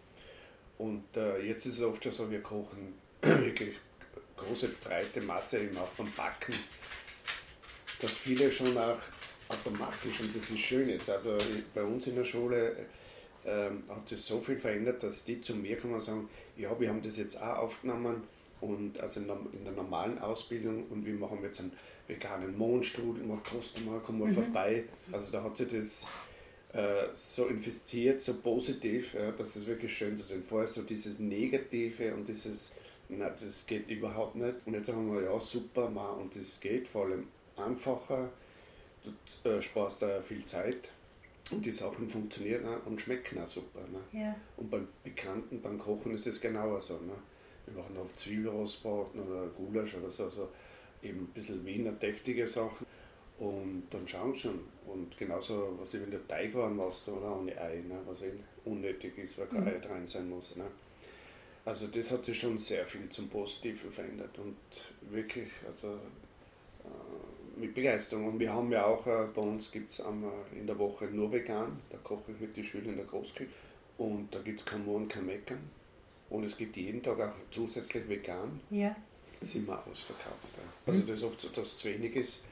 [0.77, 3.77] Und äh, jetzt ist es oft schon so, wir kochen wirklich
[4.37, 6.55] große, breite Masse eben auch beim Backen,
[8.01, 8.99] dass viele schon auch
[9.49, 11.39] automatisch, und das ist schön jetzt, also
[11.75, 12.77] bei uns in der Schule
[13.47, 16.89] ähm, hat sich so viel verändert, dass die zu mir kommen und sagen, ja, wir
[16.89, 18.23] haben das jetzt auch aufgenommen
[18.61, 21.73] und also in der, normalen Ausbildung und wir machen jetzt einen
[22.07, 24.85] veganen Mohnstrudel, mach kostet mal, komm mal vorbei.
[25.13, 26.07] Also da hat sich das
[26.73, 30.43] äh, so infiziert, so positiv, ja, dass es wirklich schön zu sehen.
[30.43, 32.73] Vorher so dieses Negative und dieses,
[33.09, 34.57] na, das geht überhaupt nicht.
[34.65, 37.27] Und jetzt sagen wir, ja, super, ma, und das geht vor allem
[37.57, 38.31] einfacher,
[39.05, 40.89] du äh, sparst da viel Zeit
[41.51, 43.81] und die Sachen funktionieren auch und schmecken auch super.
[43.81, 44.21] Ne?
[44.21, 44.35] Ja.
[44.57, 46.95] Und beim Bekannten, beim Kochen ist es genauer so.
[46.95, 47.13] Ne?
[47.67, 50.49] Wir machen oft Zwiebelrostbraten oder Gulasch oder so, so
[51.03, 52.87] eben ein bisschen Wiener deftige Sachen.
[53.39, 54.61] Und dann schauen sie schon.
[54.87, 57.99] Und genauso, was ich, wenn der Teig warm machst, oder ohne Ei, ne?
[58.07, 58.33] was eh
[58.65, 60.57] unnötig ist, weil kein Ei drin sein muss.
[60.57, 60.65] Ne?
[61.65, 64.57] Also das hat sich schon sehr viel zum Positiven verändert und
[65.11, 65.99] wirklich, also
[67.57, 68.27] mit Begeisterung.
[68.27, 70.03] Und wir haben ja auch, äh, bei uns gibt es
[70.57, 73.51] in der Woche nur vegan, da koche ich mit den Schülern in der Großküche.
[73.99, 75.61] Und da gibt es kein Mohn, kein Meckern.
[76.31, 78.61] Und es gibt jeden Tag auch zusätzlich vegan.
[78.71, 78.97] Ja.
[79.39, 80.49] Das ist immer ausverkauft.
[80.57, 80.93] Ja.
[80.93, 82.43] Also das ist oft so, dass es zu wenig ist,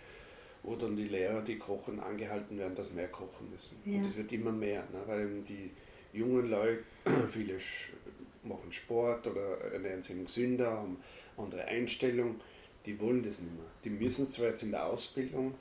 [0.62, 3.76] wo dann die Lehrer, die kochen, angehalten werden, dass mehr kochen müssen.
[3.84, 3.98] Ja.
[3.98, 5.02] Und es wird immer mehr, ne?
[5.06, 5.70] weil eben die
[6.12, 6.84] jungen Leute,
[7.30, 7.58] viele
[8.44, 10.98] machen Sport oder ernähren sich gesünder, haben
[11.36, 12.40] andere Einstellung,
[12.86, 13.64] die wollen das nicht mehr.
[13.84, 15.54] Die müssen zwar jetzt in der Ausbildung,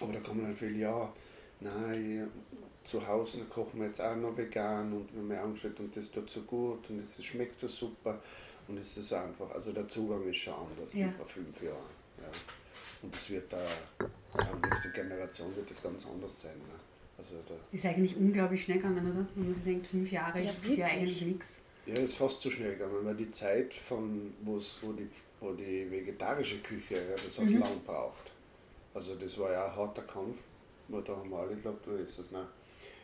[0.00, 1.12] aber da kommen dann viele, ja,
[1.60, 2.28] nein,
[2.84, 6.10] zu Hause kochen wir jetzt auch noch vegan und wir haben ja angestellt und das
[6.10, 8.20] tut so gut und es schmeckt so super
[8.68, 11.06] und es ist einfach, also der Zugang ist schon anders Ja.
[11.06, 11.76] wie vor fünf Jahren.
[12.18, 12.28] Ja.
[13.02, 13.58] Und das wird da,
[14.00, 16.56] die nächste Generation wird das ganz anders sein.
[16.56, 16.74] Ne?
[17.18, 19.26] Also da, Ist eigentlich unglaublich schnell gegangen, oder?
[19.34, 20.92] Wenn man sich denkt, fünf Jahre Ja, ist das ja wirklich.
[21.00, 21.58] eigentlich nichts.
[21.86, 25.08] ja, ist fast zu schnell gegangen, weil die Zeit von, wo, die,
[25.44, 28.30] wo die vegetarische Küche, ja, das hat lang gebraucht.
[28.94, 30.38] Also das war ja ein harter Kampf,
[30.88, 32.46] wo da haben wir alle geglaubt, da ist es, ne?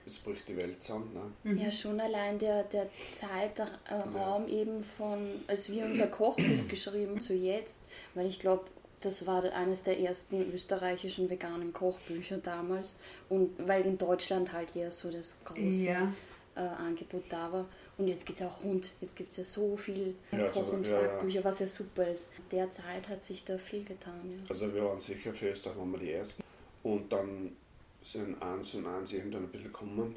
[0.07, 1.33] jetzt bricht die Welt zusammen.
[1.45, 1.63] Ne?
[1.63, 7.85] Ja, schon allein der, der Zeitraum eben von, als wir unser Kochbuch geschrieben zu jetzt,
[8.15, 8.65] weil ich glaube,
[9.03, 12.97] das war eines der ersten österreichischen veganen Kochbücher damals
[13.29, 16.13] und weil in Deutschland halt eher so das große Ja.
[16.55, 17.67] äh, Angebot da war.
[18.01, 20.55] Und jetzt geht es ja auch rund, jetzt gibt es ja so viel Ja, Koch-
[20.67, 20.99] so- und ja.
[20.99, 22.31] Backbücher, was ja super ist.
[22.51, 24.21] Derzeit hat sich da viel getan.
[24.25, 24.39] Ja.
[24.49, 26.43] Also wir waren sicher für Österreich waren wir die Ersten.
[26.83, 27.53] Und dann
[28.01, 30.17] sind eins und eins irgendwann ein bisschen gekommen.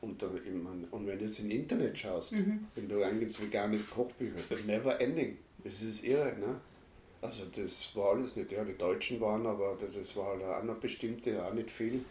[0.00, 2.32] Und, dann, ich mein, und wenn du jetzt im Internet schaust,
[2.74, 5.38] wenn du eingibst vegane Kochbücher, das never ending.
[5.62, 6.60] Das ist irre, ne?
[7.20, 10.64] Also das war alles nicht, ja, die Deutschen waren, aber das, das war halt auch
[10.64, 12.04] noch bestimmte, auch nicht viel.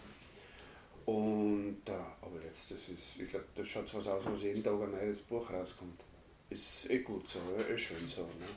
[1.06, 1.91] Und äh,
[2.22, 5.22] aber jetzt, das ist, ich glaube, das schaut so aus, als jeden Tag ein neues
[5.22, 6.02] Buch rauskommt.
[6.49, 7.39] Ist eh gut so,
[7.70, 8.22] eh schön so.
[8.22, 8.47] Ne?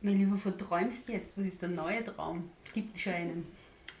[0.00, 1.38] Mein Lieber, verträumst jetzt?
[1.38, 2.50] Was ist der neue Traum?
[2.74, 3.46] Gibt es schon einen?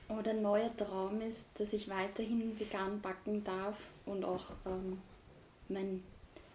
[0.08, 4.98] Aber der neue Traum ist, dass ich weiterhin vegan backen darf und auch ähm,
[5.68, 6.02] mein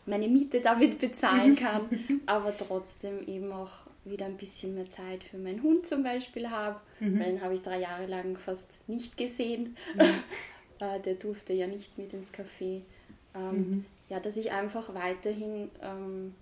[0.08, 1.90] meine Miete damit bezahlen kann,
[2.26, 6.80] aber trotzdem eben auch wieder ein bisschen mehr Zeit für meinen Hund zum Beispiel habe,
[7.00, 7.20] mhm.
[7.20, 9.76] weil den habe ich drei Jahre lang fast nicht gesehen.
[9.96, 10.02] Mhm.
[10.80, 12.82] äh, der durfte ja nicht mit ins Café.
[13.36, 13.86] Ähm, mhm.
[14.10, 16.34] Ja, dass ich einfach weiterhin ähm,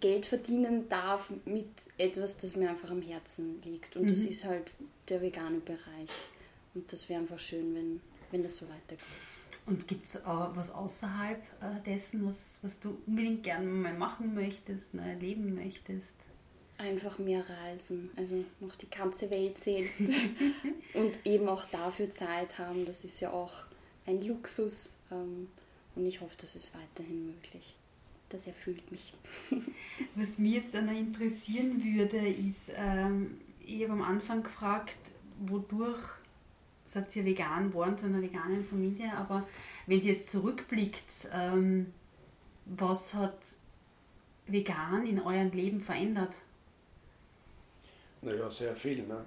[0.00, 1.68] Geld verdienen darf mit
[1.98, 3.96] etwas, das mir einfach am Herzen liegt.
[3.96, 4.28] Und das mhm.
[4.28, 4.72] ist halt
[5.08, 6.10] der vegane Bereich.
[6.74, 8.00] Und das wäre einfach schön, wenn,
[8.30, 9.04] wenn das so weitergeht.
[9.66, 14.34] Und gibt es auch was außerhalb äh, dessen, was, was du unbedingt gerne mal machen
[14.34, 16.14] möchtest, mal erleben möchtest?
[16.80, 19.88] Einfach mehr reisen, also noch die ganze Welt sehen
[20.94, 22.86] und eben auch dafür Zeit haben.
[22.86, 23.52] Das ist ja auch
[24.06, 25.48] ein Luxus ähm,
[25.94, 27.76] und ich hoffe, das ist weiterhin möglich.
[28.30, 29.12] Das erfüllt mich.
[30.14, 34.96] Was mich jetzt dann interessieren würde, ist, ähm, ich habe am Anfang gefragt,
[35.40, 36.00] wodurch
[36.86, 39.46] sagt ihr vegan geworden zu einer veganen Familie, aber
[39.86, 41.92] wenn sie jetzt zurückblickt, ähm,
[42.64, 43.38] was hat
[44.46, 46.34] vegan in eurem Leben verändert?
[48.22, 49.04] Naja, sehr viel.
[49.06, 49.24] Ne?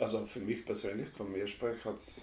[0.00, 2.22] Also für mich persönlich, von mir spreche, hat es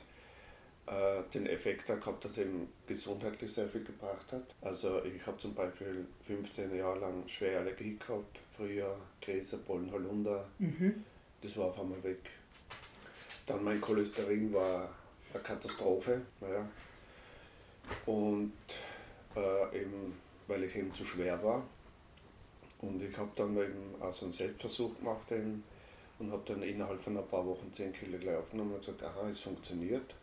[0.85, 4.43] äh, den Effekt gehabt, dass es eben gesundheitlich sehr viel gebracht hat.
[4.61, 10.45] Also ich habe zum Beispiel 15 Jahre lang schwere Allergie gehabt, früher Gräser, Pollen, Holunder.
[10.59, 11.03] Mhm.
[11.41, 12.19] Das war auf einmal weg.
[13.45, 14.89] Dann mein Cholesterin war
[15.33, 16.21] eine Katastrophe.
[16.41, 16.67] Naja.
[18.05, 18.53] Und
[19.35, 21.63] äh, eben, weil ich eben zu schwer war.
[22.79, 25.63] Und ich habe dann eben auch so einen Selbstversuch gemacht eben,
[26.19, 29.29] und habe dann innerhalb von ein paar Wochen 10 Kilo gleich abgenommen und gesagt, aha,
[29.29, 30.15] es funktioniert,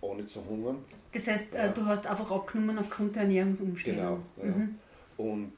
[0.00, 0.84] ohne zu hungern.
[1.12, 1.68] Das heißt, äh, ja.
[1.68, 4.22] du hast einfach abgenommen aufgrund der Ernährungsumstellung.
[4.36, 4.56] Genau, ja.
[4.56, 4.78] Mhm.
[5.16, 5.52] Und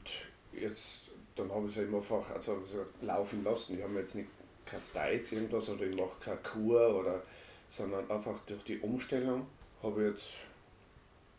[0.51, 1.01] jetzt,
[1.35, 2.63] dann habe ich es eben einfach also,
[3.01, 3.77] laufen lassen.
[3.77, 4.29] Ich habe mir jetzt nicht
[4.65, 7.21] kasteit irgendwas oder ich mache keine Kur oder
[7.69, 9.47] sondern einfach durch die Umstellung
[9.81, 10.27] habe ich jetzt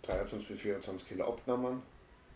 [0.03, 1.83] 23 bis 24 Kilo abgenommen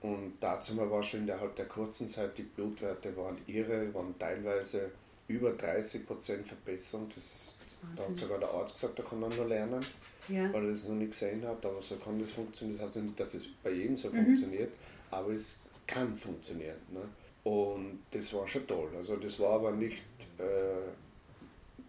[0.01, 4.93] und dazu war schon innerhalb der kurzen Zeit die Blutwerte waren irre, waren teilweise
[5.29, 7.11] über 30 Prozent Verbesserung.
[7.15, 7.57] Das,
[7.97, 9.81] da hat sogar der Arzt gesagt, da kann er nur lernen,
[10.29, 10.53] ja.
[10.53, 12.79] weil er das noch nicht gesehen hat, aber so kann das funktionieren.
[12.79, 14.25] Das heißt nicht, dass es das bei jedem so mhm.
[14.25, 14.73] funktioniert,
[15.11, 16.79] aber es kann funktionieren.
[16.93, 17.03] Ne?
[17.45, 18.91] Und das war schon toll.
[18.97, 20.03] Also das war aber nicht
[20.39, 20.91] äh,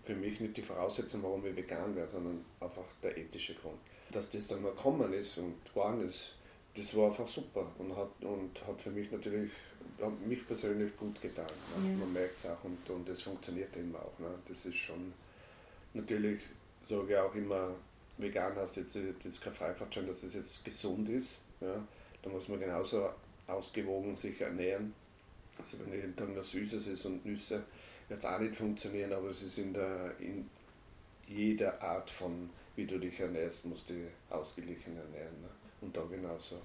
[0.04, 3.78] für mich nicht die Voraussetzung, warum ich vegan wäre, sondern einfach der ethische Grund.
[4.12, 6.36] Dass das dann mal gekommen ist und geworden ist,
[6.76, 9.52] das war einfach super und hat, und hat für mich natürlich,
[10.02, 11.46] hat mich persönlich gut getan.
[11.78, 11.92] Ne?
[11.92, 11.98] Ja.
[11.98, 14.20] Man merkt es auch und, und das funktioniert immer auch.
[14.20, 14.28] Ne?
[14.48, 15.14] Das ist schon,
[15.94, 16.42] natürlich
[16.88, 17.76] sage ich auch immer,
[18.18, 21.38] vegan heißt jetzt, das ist kein Freifahrtschein, dass es jetzt gesund ist.
[21.62, 21.84] Ja?
[22.22, 23.10] Da muss man genauso
[23.48, 24.94] ausgewogen sich ernähren
[25.60, 27.64] also wenn jeden Tag nur Süßes ist und Nüsse,
[28.08, 30.50] wird es auch nicht funktionieren, aber es ist in, der, in
[31.28, 33.94] jeder Art von, wie du dich ernährst, musst du
[34.30, 35.42] ausgeglichen ernähren.
[35.42, 35.50] Ne?
[35.82, 36.62] Und da genauso.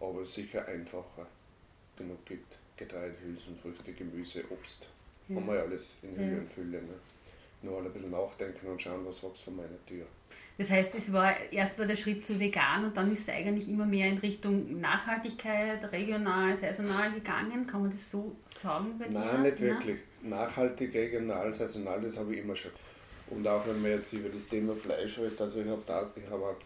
[0.00, 1.26] Aber es sicher einfacher
[1.96, 2.58] genug gibt.
[2.76, 4.86] Getreide, Hülsenfrüchte, Gemüse, Obst.
[5.28, 5.36] Ja.
[5.36, 6.38] Haben wir ja alles in Höhe ja.
[6.38, 6.82] und Fülle.
[6.82, 6.94] Ne?
[7.62, 10.04] Nur alle ein bisschen nachdenken und schauen, was wächst vor meiner Tür.
[10.58, 13.68] Das heißt, es war erst war der Schritt zu vegan und dann ist es eigentlich
[13.68, 17.66] immer mehr in Richtung Nachhaltigkeit, regional, saisonal gegangen.
[17.66, 19.08] Kann man das so sagen bei?
[19.08, 19.98] Nein, nicht wirklich.
[20.22, 22.72] Nachhaltig, regional, saisonal, das habe ich immer schon.
[23.30, 26.56] Und auch wenn man jetzt über das Thema Fleisch redet, also ich habe ich habe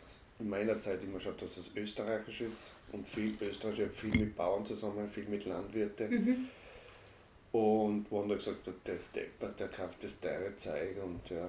[0.40, 4.36] in meiner Zeit immer geschaut, dass es österreichisch ist und viel Österreich, ich viel mit
[4.36, 6.10] Bauern zusammen, viel mit Landwirten.
[6.10, 6.48] Mhm.
[7.52, 11.48] Und wo haben da gesagt, der ist deppert, der kauft das teure Zeug und ja,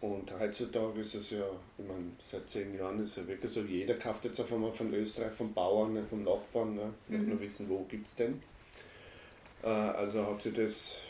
[0.00, 1.44] und heutzutage ist es ja,
[1.78, 4.72] ich meine, seit zehn Jahren ist es ja wirklich so, jeder kauft jetzt auf einmal
[4.72, 6.92] von Österreich, vom Bauern, ne, vom Nachbarn, ne?
[7.08, 7.30] Mhm.
[7.30, 8.42] nur wissen, wo gibt es denn.
[9.62, 11.02] Äh, also hat sich das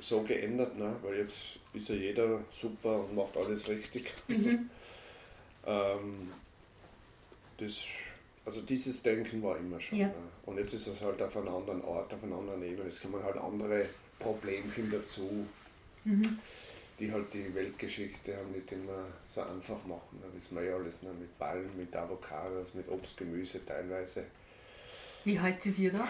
[0.00, 0.96] so geändert, ne?
[1.02, 4.12] weil jetzt ist ja jeder super und macht alles richtig.
[4.28, 4.68] Mhm.
[5.66, 6.32] ähm,
[7.56, 7.84] das,
[8.44, 9.98] also dieses Denken war immer schon.
[9.98, 10.08] Ja.
[10.08, 10.14] Ne?
[10.46, 12.88] Und jetzt ist es halt auf einem anderen Ort, auf einer anderen Ebene.
[12.88, 13.86] Jetzt kommen halt andere
[14.18, 15.46] Problemchen dazu.
[16.04, 16.38] Mhm
[16.98, 20.22] die halt die Weltgeschichte haben nicht immer so einfach machen.
[20.22, 21.10] Da wissen wir ja alles, ne?
[21.18, 24.26] mit Ballen, mit Avocados, mit Obst, Gemüse teilweise.
[25.24, 26.06] Wie haltet ihr da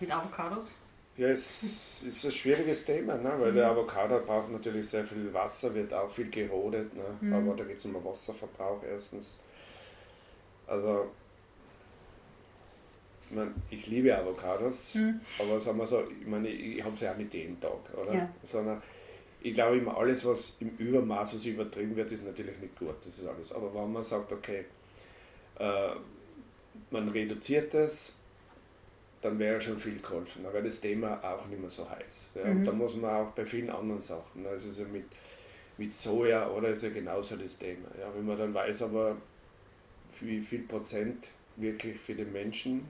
[0.00, 0.72] mit Avocados?
[1.18, 3.34] Ja, es ist ein schwieriges Thema, ne?
[3.38, 3.56] weil mhm.
[3.56, 7.04] der Avocado braucht natürlich sehr viel Wasser, wird auch viel gerodet, ne?
[7.20, 7.34] Mhm.
[7.34, 9.38] aber da geht es um den Wasserverbrauch erstens.
[10.66, 11.10] Also,
[13.32, 15.20] ich, mein, ich liebe Avocados, mhm.
[15.38, 18.14] aber sagen wir so, ich meine, ich, habe sie auch nicht jeden Tag, oder?
[18.14, 18.28] Ja.
[18.42, 18.82] Sondern
[19.40, 22.94] ich glaube immer, alles, was im Übermaß was übertrieben wird, ist natürlich nicht gut.
[23.04, 23.50] Das ist alles.
[23.52, 24.66] Aber wenn man sagt, okay,
[25.58, 25.90] äh,
[26.90, 28.14] man reduziert das,
[29.20, 30.44] dann wäre schon viel geholfen.
[30.44, 32.26] Dann wäre das Thema auch nicht mehr so heiß.
[32.34, 32.44] Ja?
[32.44, 32.58] Mhm.
[32.58, 35.06] Und da muss man auch bei vielen anderen Sachen, also so mit,
[35.76, 37.88] mit Soja oder ist ja genauso das Thema.
[37.98, 38.12] Ja?
[38.14, 39.16] Wenn man dann weiß, aber
[40.20, 41.26] wie viel Prozent
[41.56, 42.86] wirklich für den Menschen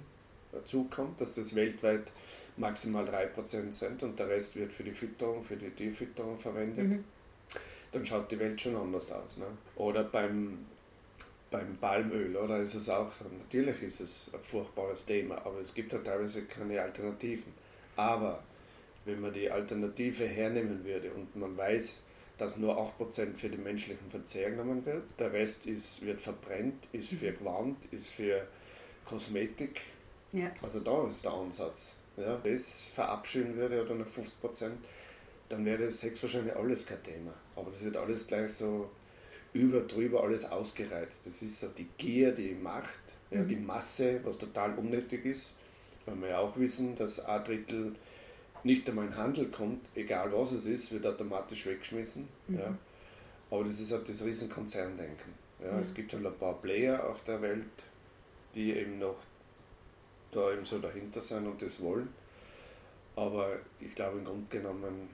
[0.65, 2.13] zukommt, dass das weltweit
[2.57, 7.05] maximal 3% sind und der Rest wird für die Fütterung, für die Tierfütterung verwendet, mhm.
[7.93, 9.37] dann schaut die Welt schon anders aus.
[9.39, 9.47] Ne?
[9.77, 10.59] Oder beim,
[11.51, 15.73] beim Palmöl, oder ist es auch so, natürlich ist es ein furchtbares Thema, aber es
[15.75, 17.53] gibt ja teilweise keine Alternativen.
[17.97, 18.43] Aber
[19.05, 21.99] wenn man die Alternative hernehmen würde und man weiß,
[22.39, 27.11] dass nur 8% für den menschlichen Verzehr genommen wird, der Rest ist, wird verbrennt, ist
[27.11, 27.39] für mhm.
[27.39, 28.47] Gewand, ist für
[29.05, 29.81] Kosmetik.
[30.33, 30.51] Ja.
[30.63, 34.79] Also da ist der Ansatz ja, das verabschieden würde oder noch 50 Prozent,
[35.49, 37.33] dann wäre das höchstwahrscheinlich alles kein Thema.
[37.57, 38.91] Aber das wird alles gleich so
[39.53, 41.27] über, drüber, alles ausgereizt.
[41.27, 43.49] Das ist so die Gier, die Macht, ja, mhm.
[43.49, 45.53] die Masse, was total unnötig ist.
[46.07, 47.95] Weil wir ja auch wissen, dass ein Drittel
[48.65, 52.29] nicht einmal in Handel kommt, egal was es ist, wird automatisch weggeschmissen.
[52.49, 52.59] Mhm.
[52.59, 52.79] Ja.
[53.51, 55.33] Aber das ist halt das Riesenkonzerndenken.
[55.63, 55.73] Ja.
[55.73, 55.81] Mhm.
[55.81, 57.65] Es gibt halt ein paar Player auf der Welt,
[58.55, 59.17] die eben noch
[60.33, 62.09] da eben so dahinter sein und das wollen.
[63.15, 65.09] Aber ich glaube, im Grunde genommen,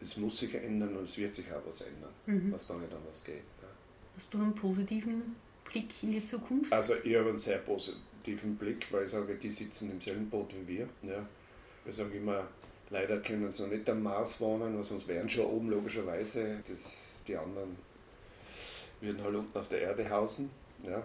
[0.00, 2.52] es muss sich ändern und es wird sich auch was ändern, mhm.
[2.52, 3.36] was da nicht anders geht.
[3.36, 3.68] Ja.
[4.16, 5.34] Hast du einen positiven
[5.64, 6.72] Blick in die Zukunft?
[6.72, 10.54] Also ich habe einen sehr positiven Blick, weil ich sage, die sitzen im selben Boot
[10.54, 10.88] wie wir.
[11.02, 11.26] Ja.
[11.86, 12.46] Ich sage immer,
[12.90, 16.62] leider können sie noch nicht am Mars wohnen, sonst wären schon oben logischerweise.
[16.68, 17.76] Das, die anderen
[19.00, 20.50] würden halt unten auf der Erde hausen.
[20.82, 21.02] Ja.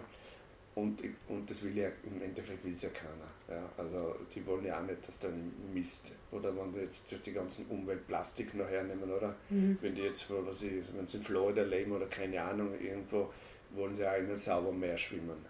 [0.74, 3.30] Und, und das will ja im Endeffekt will es ja keiner.
[3.48, 3.62] Ja?
[3.76, 6.16] Also die wollen ja auch nicht, dass dann Mist.
[6.32, 9.34] Oder wenn du jetzt durch die ganzen Umweltplastik noch hernehmen, oder?
[9.50, 9.78] Mhm.
[9.80, 13.32] Wenn die jetzt, was ich, wenn sie in Florida leben oder keine Ahnung, irgendwo,
[13.70, 15.44] wollen sie auch in ein sauber Meer schwimmen.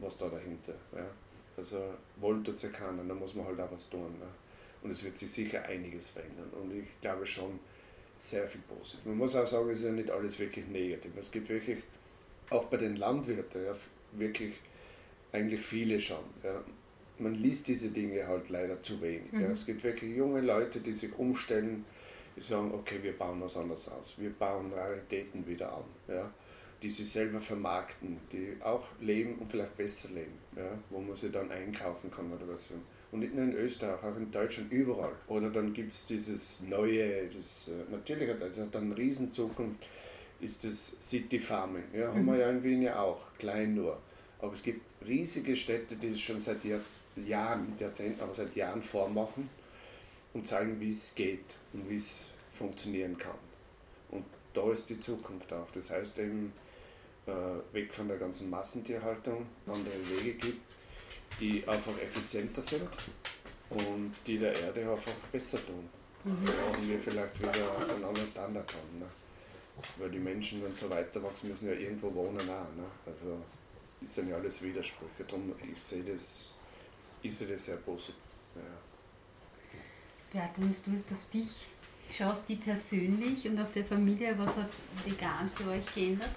[0.00, 0.74] Was da dahinter.
[0.94, 1.06] Ja?
[1.56, 1.78] Also
[2.16, 4.18] wollen tut es ja keiner, da muss man halt auch was tun.
[4.18, 4.26] Ne?
[4.82, 6.50] Und es wird sich sicher einiges verändern.
[6.60, 7.58] Und ich glaube schon
[8.18, 9.04] sehr viel positiv.
[9.04, 11.12] Man muss auch sagen, es ist ja nicht alles wirklich negativ.
[11.18, 11.78] Es gibt wirklich,
[12.50, 13.74] auch bei den Landwirten, ja,
[14.12, 14.54] wirklich
[15.32, 16.24] eigentlich viele schon.
[16.42, 16.62] Ja.
[17.22, 19.32] Man liest diese Dinge halt leider zu wenig.
[19.32, 19.40] Mhm.
[19.40, 19.48] Ja.
[19.48, 21.84] Es gibt wirklich junge Leute, die sich umstellen,
[22.36, 24.14] die sagen, okay, wir bauen was anderes aus.
[24.18, 25.84] Wir bauen Raritäten wieder an.
[26.08, 26.30] Ja.
[26.82, 31.30] Die sie selber vermarkten, die auch leben und vielleicht besser leben, ja, wo man sie
[31.30, 32.70] dann einkaufen kann oder was.
[33.12, 35.12] Und nicht nur in Österreich, auch in Deutschland, überall.
[35.28, 39.78] Oder dann gibt es dieses neue, das, äh, natürlich hat es dann eine Riesenzukunft,
[40.40, 41.84] ist das City Farming.
[41.94, 42.32] Ja, haben mhm.
[42.32, 43.98] wir ja in Wien ja auch, klein nur.
[44.40, 46.80] Aber es gibt riesige Städte, die es schon seit Jahr,
[47.16, 49.48] Jahren, nicht Jahrzehnten, aber seit Jahren vormachen
[50.32, 53.38] und zeigen, wie es geht und wie es funktionieren kann.
[54.10, 55.70] Und da ist die Zukunft auch.
[55.74, 56.52] Das heißt eben,
[57.26, 60.60] äh, weg von der ganzen Massentierhaltung, andere Wege gibt,
[61.40, 62.88] die einfach effizienter sind
[63.70, 65.88] und die der Erde einfach besser tun.
[66.24, 66.46] Mhm.
[66.46, 68.98] Da brauchen wir vielleicht wieder einen anderen Standard haben.
[68.98, 69.06] Ne?
[69.98, 72.74] Weil die Menschen, wenn sie so weiter wachsen, müssen ja irgendwo wohnen auch.
[72.76, 72.84] Ne?
[73.06, 73.38] Also
[74.00, 75.24] das sind ja alles Widersprüche.
[75.26, 76.56] Darum, ich sehe das,
[77.30, 78.14] das sehr positiv.
[78.54, 78.62] Ja.
[80.32, 81.68] Beate, du hast auf dich,
[82.10, 84.70] schaust die persönlich und auf der Familie, was hat
[85.04, 86.30] vegan für euch geändert?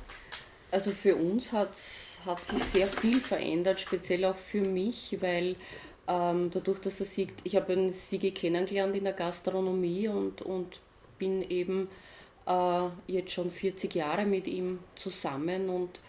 [0.72, 5.56] Also für uns hat's, hat sich sehr viel verändert, speziell auch für mich, weil
[6.08, 10.80] ähm, dadurch, dass er sieht, ich habe einen Sigi kennengelernt in der Gastronomie und, und
[11.18, 11.88] bin eben
[12.46, 16.00] äh, jetzt schon 40 Jahre mit ihm zusammen und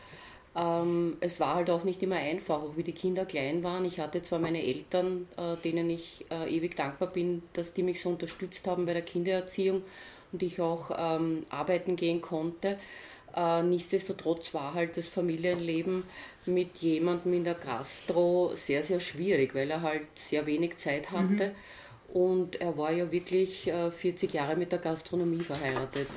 [0.57, 3.85] ähm, es war halt auch nicht immer einfach, auch wie die Kinder klein waren.
[3.85, 8.01] Ich hatte zwar meine Eltern, äh, denen ich äh, ewig dankbar bin, dass die mich
[8.01, 9.83] so unterstützt haben bei der Kindererziehung
[10.33, 12.79] und ich auch ähm, arbeiten gehen konnte.
[13.37, 16.05] Äh, nichtsdestotrotz war halt das Familienleben
[16.47, 21.49] mit jemandem in der Gastro sehr, sehr schwierig, weil er halt sehr wenig Zeit hatte.
[21.49, 21.55] Mhm.
[22.15, 26.09] Und er war ja wirklich 40 äh, Jahre mit der Gastronomie verheiratet.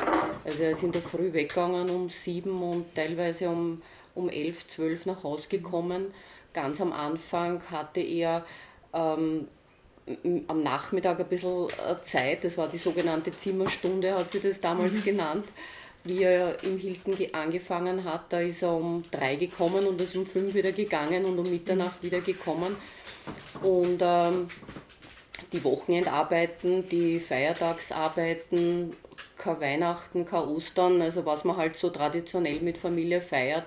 [0.46, 3.82] Also er ist in der Früh weggegangen um sieben und teilweise um
[4.16, 6.14] um 11, 12 nach Hause gekommen.
[6.54, 8.46] Ganz am Anfang hatte er
[8.94, 9.48] ähm,
[10.48, 14.96] am Nachmittag ein bisschen äh, Zeit, das war die sogenannte Zimmerstunde, hat sie das damals
[14.96, 15.04] mhm.
[15.04, 15.46] genannt.
[16.06, 20.26] Wie er im Hilton angefangen hat, da ist er um drei gekommen und ist um
[20.26, 22.78] fünf wieder gegangen und um Mitternacht wieder gekommen.
[23.62, 24.48] Und ähm,
[25.52, 28.96] die Wochenendarbeiten, die Feiertagsarbeiten,
[29.38, 33.66] kein Weihnachten, kein Ostern, also was man halt so traditionell mit Familie feiert,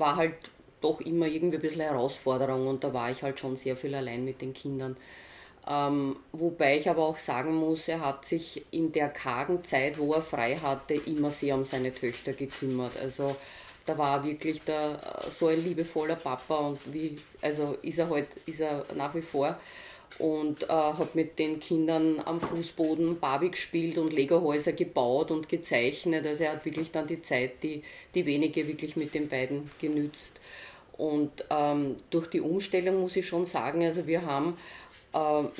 [0.00, 0.34] war halt
[0.80, 4.24] doch immer irgendwie ein bisschen Herausforderung und da war ich halt schon sehr viel allein
[4.24, 4.96] mit den Kindern.
[5.68, 10.14] Ähm, wobei ich aber auch sagen muss, er hat sich in der kargen Zeit, wo
[10.14, 12.96] er frei hatte, immer sehr um seine Töchter gekümmert.
[12.96, 13.36] Also
[13.84, 18.60] da war wirklich der, so ein liebevoller Papa und wie, also ist er halt, ist
[18.60, 19.58] er nach wie vor
[20.18, 26.26] und äh, hat mit den Kindern am Fußboden Barbie gespielt und Lego-Häuser gebaut und gezeichnet.
[26.26, 27.82] Also er hat wirklich dann die Zeit, die,
[28.14, 30.40] die wenige wirklich mit den beiden genützt.
[30.92, 34.58] Und ähm, durch die Umstellung muss ich schon sagen, also wir haben
[35.14, 35.18] äh,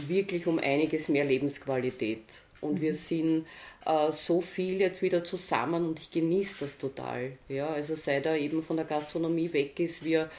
[0.09, 2.25] wirklich um einiges mehr Lebensqualität.
[2.61, 2.81] Und mhm.
[2.83, 3.47] wir sind
[3.87, 7.33] äh, so viel jetzt wieder zusammen und ich genieße das total.
[7.49, 10.31] Ja, also seit er eben von der Gastronomie weg ist, wir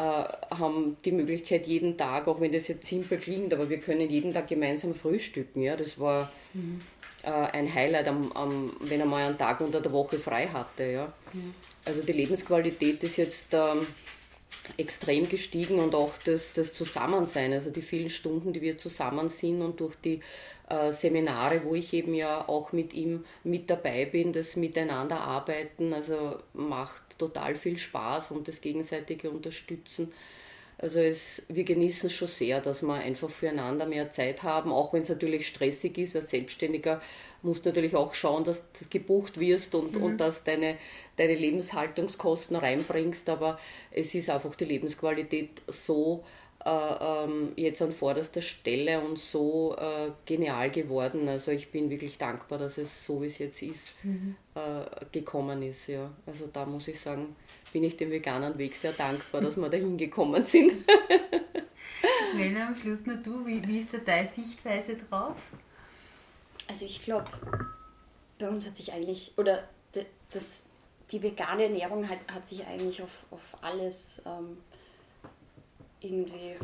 [0.00, 4.34] haben die Möglichkeit jeden Tag, auch wenn das jetzt simpel klingt, aber wir können jeden
[4.34, 5.62] Tag gemeinsam frühstücken.
[5.62, 6.80] Ja, das war mhm.
[7.22, 10.84] äh, ein Highlight, am, am, wenn er mal einen Tag unter der Woche frei hatte.
[10.84, 11.12] Ja.
[11.32, 11.54] Mhm.
[11.84, 13.86] Also die Lebensqualität ist jetzt ähm,
[14.76, 19.62] extrem gestiegen und auch das, das Zusammensein, also die vielen Stunden, die wir zusammen sind
[19.62, 20.20] und durch die äh,
[20.90, 27.02] Seminare, wo ich eben ja auch mit ihm mit dabei bin, das Miteinanderarbeiten, also macht
[27.18, 30.12] total viel Spaß und das gegenseitige Unterstützen.
[30.78, 34.92] Also es, wir genießen es schon sehr, dass wir einfach füreinander mehr Zeit haben, auch
[34.92, 37.00] wenn es natürlich stressig ist, weil Selbstständiger
[37.40, 40.02] musst natürlich auch schauen, dass du gebucht wirst und, mhm.
[40.02, 40.76] und dass deine,
[41.16, 43.58] deine Lebenshaltungskosten reinbringst, aber
[43.90, 46.45] es ist einfach die Lebensqualität so äh,
[47.56, 51.28] jetzt an vorderster Stelle und so äh, genial geworden.
[51.28, 54.34] Also ich bin wirklich dankbar, dass es so, wie es jetzt ist, mhm.
[54.54, 55.86] äh, gekommen ist.
[55.86, 56.10] Ja.
[56.26, 57.36] Also da muss ich sagen,
[57.72, 60.72] bin ich dem veganen Weg sehr dankbar, dass wir da hingekommen sind.
[62.34, 65.36] Wenn am Schluss nur du, wie, wie ist da deine Sichtweise drauf?
[66.68, 67.30] Also ich glaube,
[68.38, 69.68] bei uns hat sich eigentlich, oder
[70.30, 70.64] das,
[71.10, 74.58] die vegane Ernährung hat, hat sich eigentlich auf, auf alles ähm,
[76.06, 76.54] irgendwie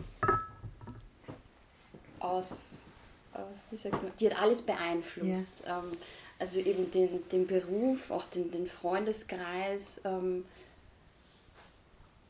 [2.18, 2.82] aus,
[3.34, 3.38] äh,
[3.70, 5.64] wie sagt man, die hat alles beeinflusst.
[5.66, 5.80] Ja.
[5.80, 5.92] Ähm,
[6.38, 10.00] also eben den, den Beruf, auch den, den Freundeskreis.
[10.04, 10.44] Ähm,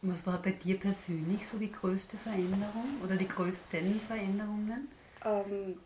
[0.03, 4.89] Was war bei dir persönlich so die größte Veränderung oder die größten Veränderungen?
[5.25, 5.79] Ähm,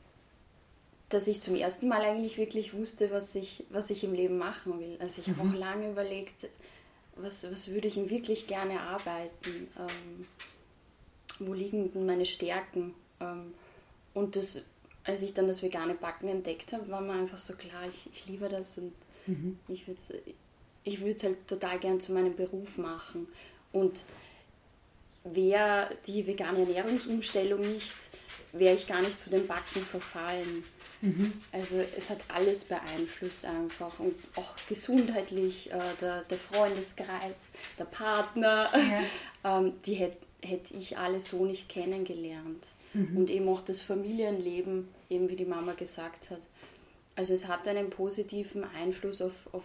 [1.09, 4.81] dass ich zum ersten Mal eigentlich wirklich wusste, was ich, was ich im Leben machen
[4.81, 4.97] will.
[4.99, 5.37] Also ich mhm.
[5.37, 6.49] habe auch lange überlegt,
[7.15, 9.69] was, was würde ich denn wirklich gerne arbeiten.
[9.79, 10.27] Ähm,
[11.39, 12.95] wo liegen denn meine Stärken?
[13.21, 13.55] Ähm,
[14.15, 14.61] und das,
[15.05, 18.27] als ich dann das vegane Backen entdeckt habe, war mir einfach so klar, ich, ich
[18.27, 18.93] liebe das und
[19.27, 19.59] mhm.
[19.69, 20.13] ich würde es
[20.87, 23.27] ich würd's halt total gern zu meinem Beruf machen.
[23.73, 24.05] Und
[25.25, 27.97] wäre die vegane Ernährungsumstellung nicht,
[28.53, 30.65] wäre ich gar nicht zu dem Backen verfallen.
[31.03, 31.33] Mhm.
[31.53, 37.43] Also es hat alles beeinflusst einfach und auch gesundheitlich, äh, der, der Freundeskreis,
[37.79, 39.03] der Partner, ja.
[39.59, 42.69] ähm, die hätten hätte ich alle so nicht kennengelernt.
[42.95, 43.17] Mhm.
[43.17, 46.41] Und eben auch das Familienleben, eben wie die Mama gesagt hat.
[47.15, 49.65] Also es hat einen positiven Einfluss auf, auf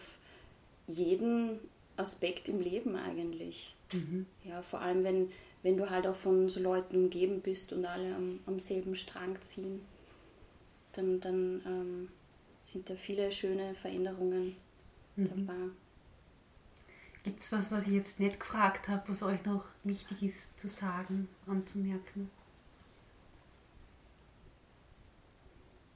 [0.87, 1.59] jeden
[1.97, 3.75] Aspekt im Leben eigentlich.
[3.93, 4.25] Mhm.
[4.43, 5.29] Ja, vor allem wenn,
[5.63, 9.39] wenn du halt auch von so Leuten umgeben bist und alle am, am selben Strang
[9.41, 9.81] ziehen,
[10.93, 12.09] dann, dann ähm,
[12.63, 14.55] sind da viele schöne Veränderungen
[15.15, 15.29] mhm.
[15.29, 15.59] dabei.
[17.23, 20.67] Gibt es was, was ich jetzt nicht gefragt habe, was euch noch wichtig ist zu
[20.67, 22.31] sagen, anzumerken?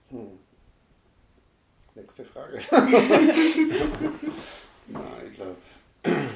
[0.09, 0.39] Hm.
[1.95, 2.59] Nächste Frage.
[4.87, 5.55] Nein, ich glaube,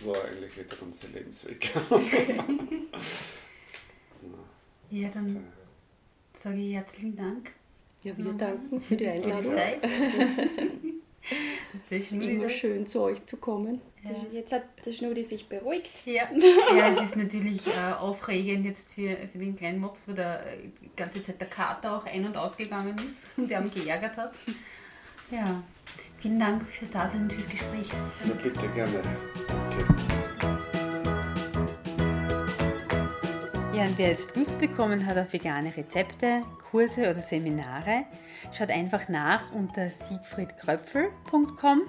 [0.00, 1.70] war eigentlich der ganze Lebensweg.
[4.90, 5.46] ja, dann
[6.34, 7.52] sage ich herzlichen Dank.
[8.02, 9.52] Ja, wir danken für die Einladung.
[9.52, 9.82] Für die Zeit.
[11.90, 13.80] Es ist immer schön, zu euch zu kommen.
[14.04, 14.10] Ja.
[14.32, 16.06] Jetzt hat der Schnudi sich beruhigt.
[16.06, 16.24] Ja,
[16.76, 20.44] ja es ist natürlich äh, aufregend jetzt für, für den kleinen Mops, weil der
[20.82, 24.34] die ganze Zeit der Kater auch ein- und ausgegangen ist und der ihn geärgert hat.
[25.30, 25.62] Ja,
[26.18, 27.88] vielen Dank fürs Dasein und fürs Gespräch.
[27.88, 29.02] Ja, bitte, gerne.
[29.48, 30.25] Danke.
[33.86, 38.04] Und wer jetzt Lust bekommen hat auf vegane Rezepte, Kurse oder Seminare,
[38.52, 41.82] schaut einfach nach unter siegfriedkröpfel.com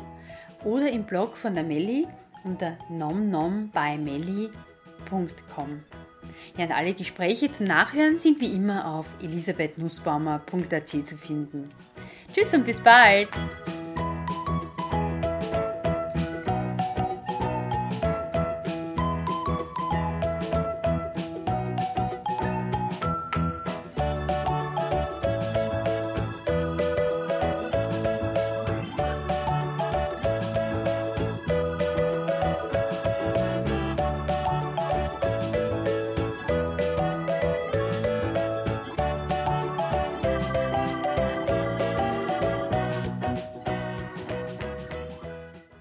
[0.64, 2.08] oder im Blog von der Melli
[2.44, 5.84] unter nomnombymelli.com.
[6.58, 11.72] Ja, und alle Gespräche zum Nachhören sind wie immer auf elisabethnussbaumer.at zu finden.
[12.34, 13.30] Tschüss und bis bald!